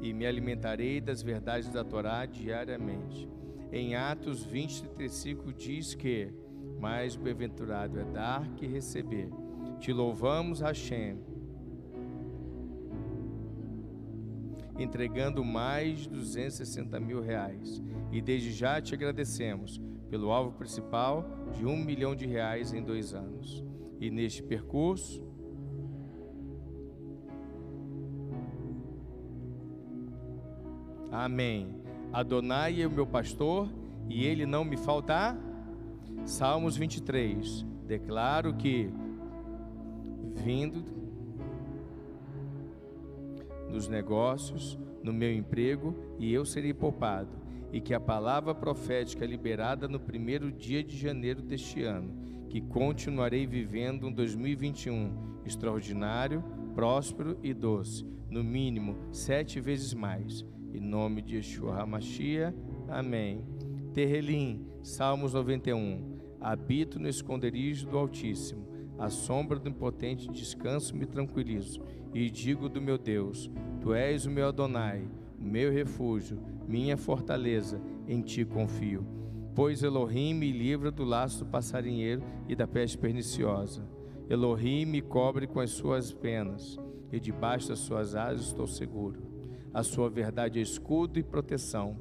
[0.00, 3.28] e me alimentarei das verdades da Torá diariamente.
[3.72, 6.32] Em Atos 20, 35 diz que
[6.78, 9.30] mais bem-aventurado é dar que receber.
[9.78, 11.18] Te louvamos, Hashem,
[14.78, 17.82] entregando mais de 260 mil reais.
[18.12, 23.12] E desde já te agradecemos pelo alvo principal de um milhão de reais em dois
[23.12, 23.64] anos.
[24.00, 25.27] E neste percurso,
[31.18, 31.74] Amém.
[32.12, 33.68] Adonai é o meu pastor
[34.08, 35.36] e ele não me falta.
[36.24, 37.66] Salmos 23.
[37.88, 38.88] Declaro que,
[40.36, 40.84] vindo
[43.68, 47.30] nos negócios, no meu emprego, e eu serei poupado,
[47.72, 52.14] e que a palavra profética liberada no primeiro dia de janeiro deste ano,
[52.48, 56.44] que continuarei vivendo um 2021 extraordinário,
[56.76, 60.46] próspero e doce, no mínimo sete vezes mais.
[60.78, 62.56] Em nome de Yeshua HaMashiach,
[62.86, 63.44] amém.
[63.92, 66.18] Terrelim, Salmos 91.
[66.40, 68.64] Habito no esconderijo do Altíssimo,
[68.96, 71.82] a sombra do impotente descanso me tranquilizo,
[72.14, 73.50] e digo do meu Deus:
[73.80, 75.02] Tu és o meu Adonai,
[75.36, 76.38] o meu refúgio,
[76.68, 79.04] minha fortaleza, em ti confio.
[79.56, 83.84] Pois Elohim me livra do laço do passarinheiro e da peste perniciosa.
[84.30, 86.78] Elohim me cobre com as suas penas,
[87.10, 89.27] e debaixo das suas asas estou seguro.
[89.72, 91.96] A sua verdade é escudo e proteção.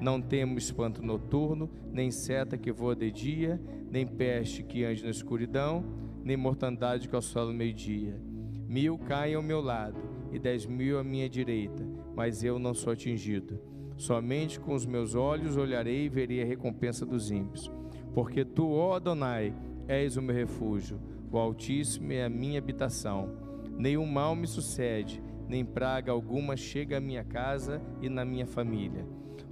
[0.00, 3.60] Não temo espanto noturno, nem seta que voa de dia,
[3.90, 5.84] nem peste que ande na escuridão,
[6.22, 8.20] nem mortandade que assola no meio-dia.
[8.68, 9.96] Mil caem ao meu lado
[10.32, 13.58] e dez mil à minha direita, mas eu não sou atingido.
[13.96, 17.70] Somente com os meus olhos olharei e verei a recompensa dos ímpios.
[18.12, 19.54] Porque tu, ó Adonai,
[19.88, 23.30] és o meu refúgio, o Altíssimo é a minha habitação.
[23.78, 29.06] Nenhum mal me sucede, nem praga alguma chega à minha casa e na minha família.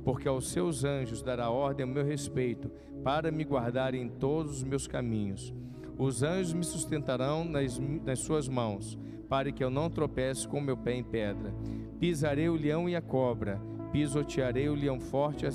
[0.04, 2.70] Porque aos seus anjos dará ordem a meu respeito,
[3.02, 5.54] para me guardar em todos os meus caminhos.
[5.98, 8.98] Os anjos me sustentarão nas, nas suas mãos,
[9.28, 11.54] para que eu não tropece com meu pé em pedra.
[12.00, 13.60] Pisarei o leão e a cobra,
[13.92, 15.46] pisotearei o leão forte,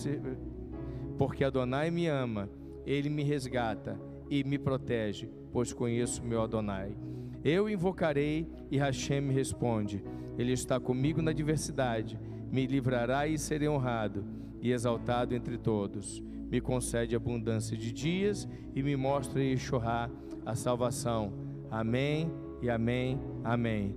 [1.17, 2.49] porque Adonai me ama,
[2.85, 3.99] ele me resgata
[4.29, 6.95] e me protege, pois conheço meu Adonai.
[7.43, 10.03] Eu invocarei e Hashem me responde.
[10.37, 12.19] Ele está comigo na adversidade,
[12.51, 14.25] me livrará e serei honrado
[14.61, 16.21] e exaltado entre todos.
[16.49, 20.11] Me concede abundância de dias e me mostra Yeshua
[20.45, 21.33] a salvação.
[21.69, 23.95] Amém e amém, amém.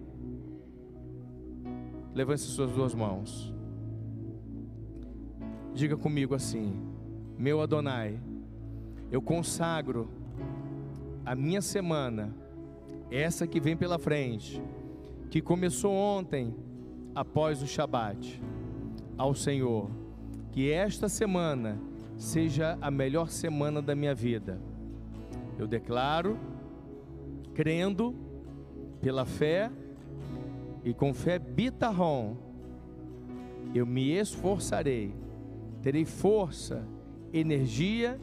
[2.14, 3.54] Levante suas duas mãos.
[5.72, 6.74] Diga comigo assim:
[7.38, 8.20] Meu Adonai,
[9.10, 10.10] eu consagro
[11.24, 12.34] a minha semana,
[13.12, 14.62] essa que vem pela frente
[15.30, 16.54] que começou ontem,
[17.14, 18.42] após o Shabat,
[19.16, 19.90] ao Senhor,
[20.50, 21.78] que esta semana
[22.18, 24.60] seja a melhor semana da minha vida.
[25.58, 26.38] Eu declaro,
[27.54, 28.14] crendo,
[29.00, 29.70] pela fé
[30.84, 32.36] e com fé bitarrom,
[33.74, 35.14] eu me esforçarei,
[35.80, 36.86] terei força,
[37.32, 38.20] energia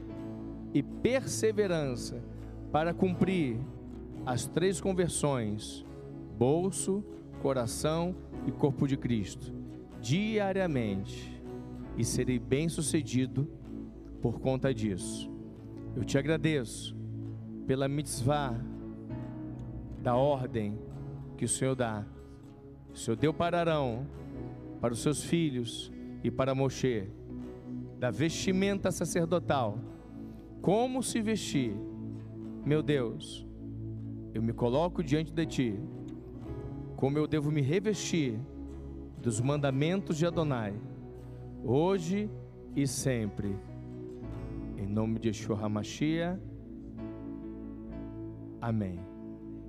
[0.74, 2.24] e perseverança
[2.72, 3.58] para cumprir
[4.30, 5.84] as três conversões
[6.38, 7.04] bolso,
[7.42, 8.16] coração
[8.46, 9.52] e corpo de Cristo,
[10.00, 11.42] diariamente,
[11.98, 13.50] e serei bem-sucedido
[14.22, 15.32] por conta disso.
[15.96, 16.96] Eu te agradeço
[17.66, 18.54] pela mitzvah
[20.04, 20.78] da ordem
[21.36, 22.06] que o Senhor dá.
[22.94, 24.06] O Senhor deu para Arão,
[24.80, 25.92] para os seus filhos
[26.24, 27.10] e para Moshe,
[27.98, 29.80] da vestimenta sacerdotal.
[30.62, 31.74] Como se vestir?
[32.64, 33.49] Meu Deus,
[34.34, 35.80] eu me coloco diante de ti
[36.96, 38.38] como eu devo me revestir
[39.22, 40.74] dos mandamentos de Adonai,
[41.64, 42.30] hoje
[42.76, 43.56] e sempre.
[44.78, 46.40] Em nome de Yeshua HaMashiach.
[48.62, 49.00] Amém.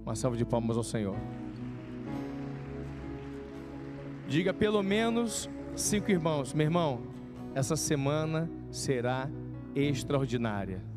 [0.05, 1.17] Uma salva de palmas ao Senhor.
[4.27, 7.01] Diga pelo menos cinco irmãos, meu irmão,
[7.55, 9.31] essa semana será
[9.75, 10.90] extraordinária.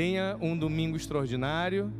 [0.00, 1.92] Tenha um domingo extraordinário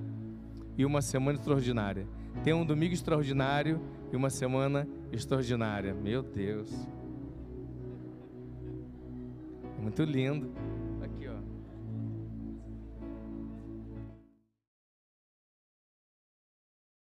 [0.78, 2.08] e uma semana extraordinária.
[2.42, 3.78] Tem um domingo extraordinário
[4.10, 5.92] e uma semana extraordinária.
[5.92, 6.72] Meu Deus.
[9.78, 10.50] Muito lindo.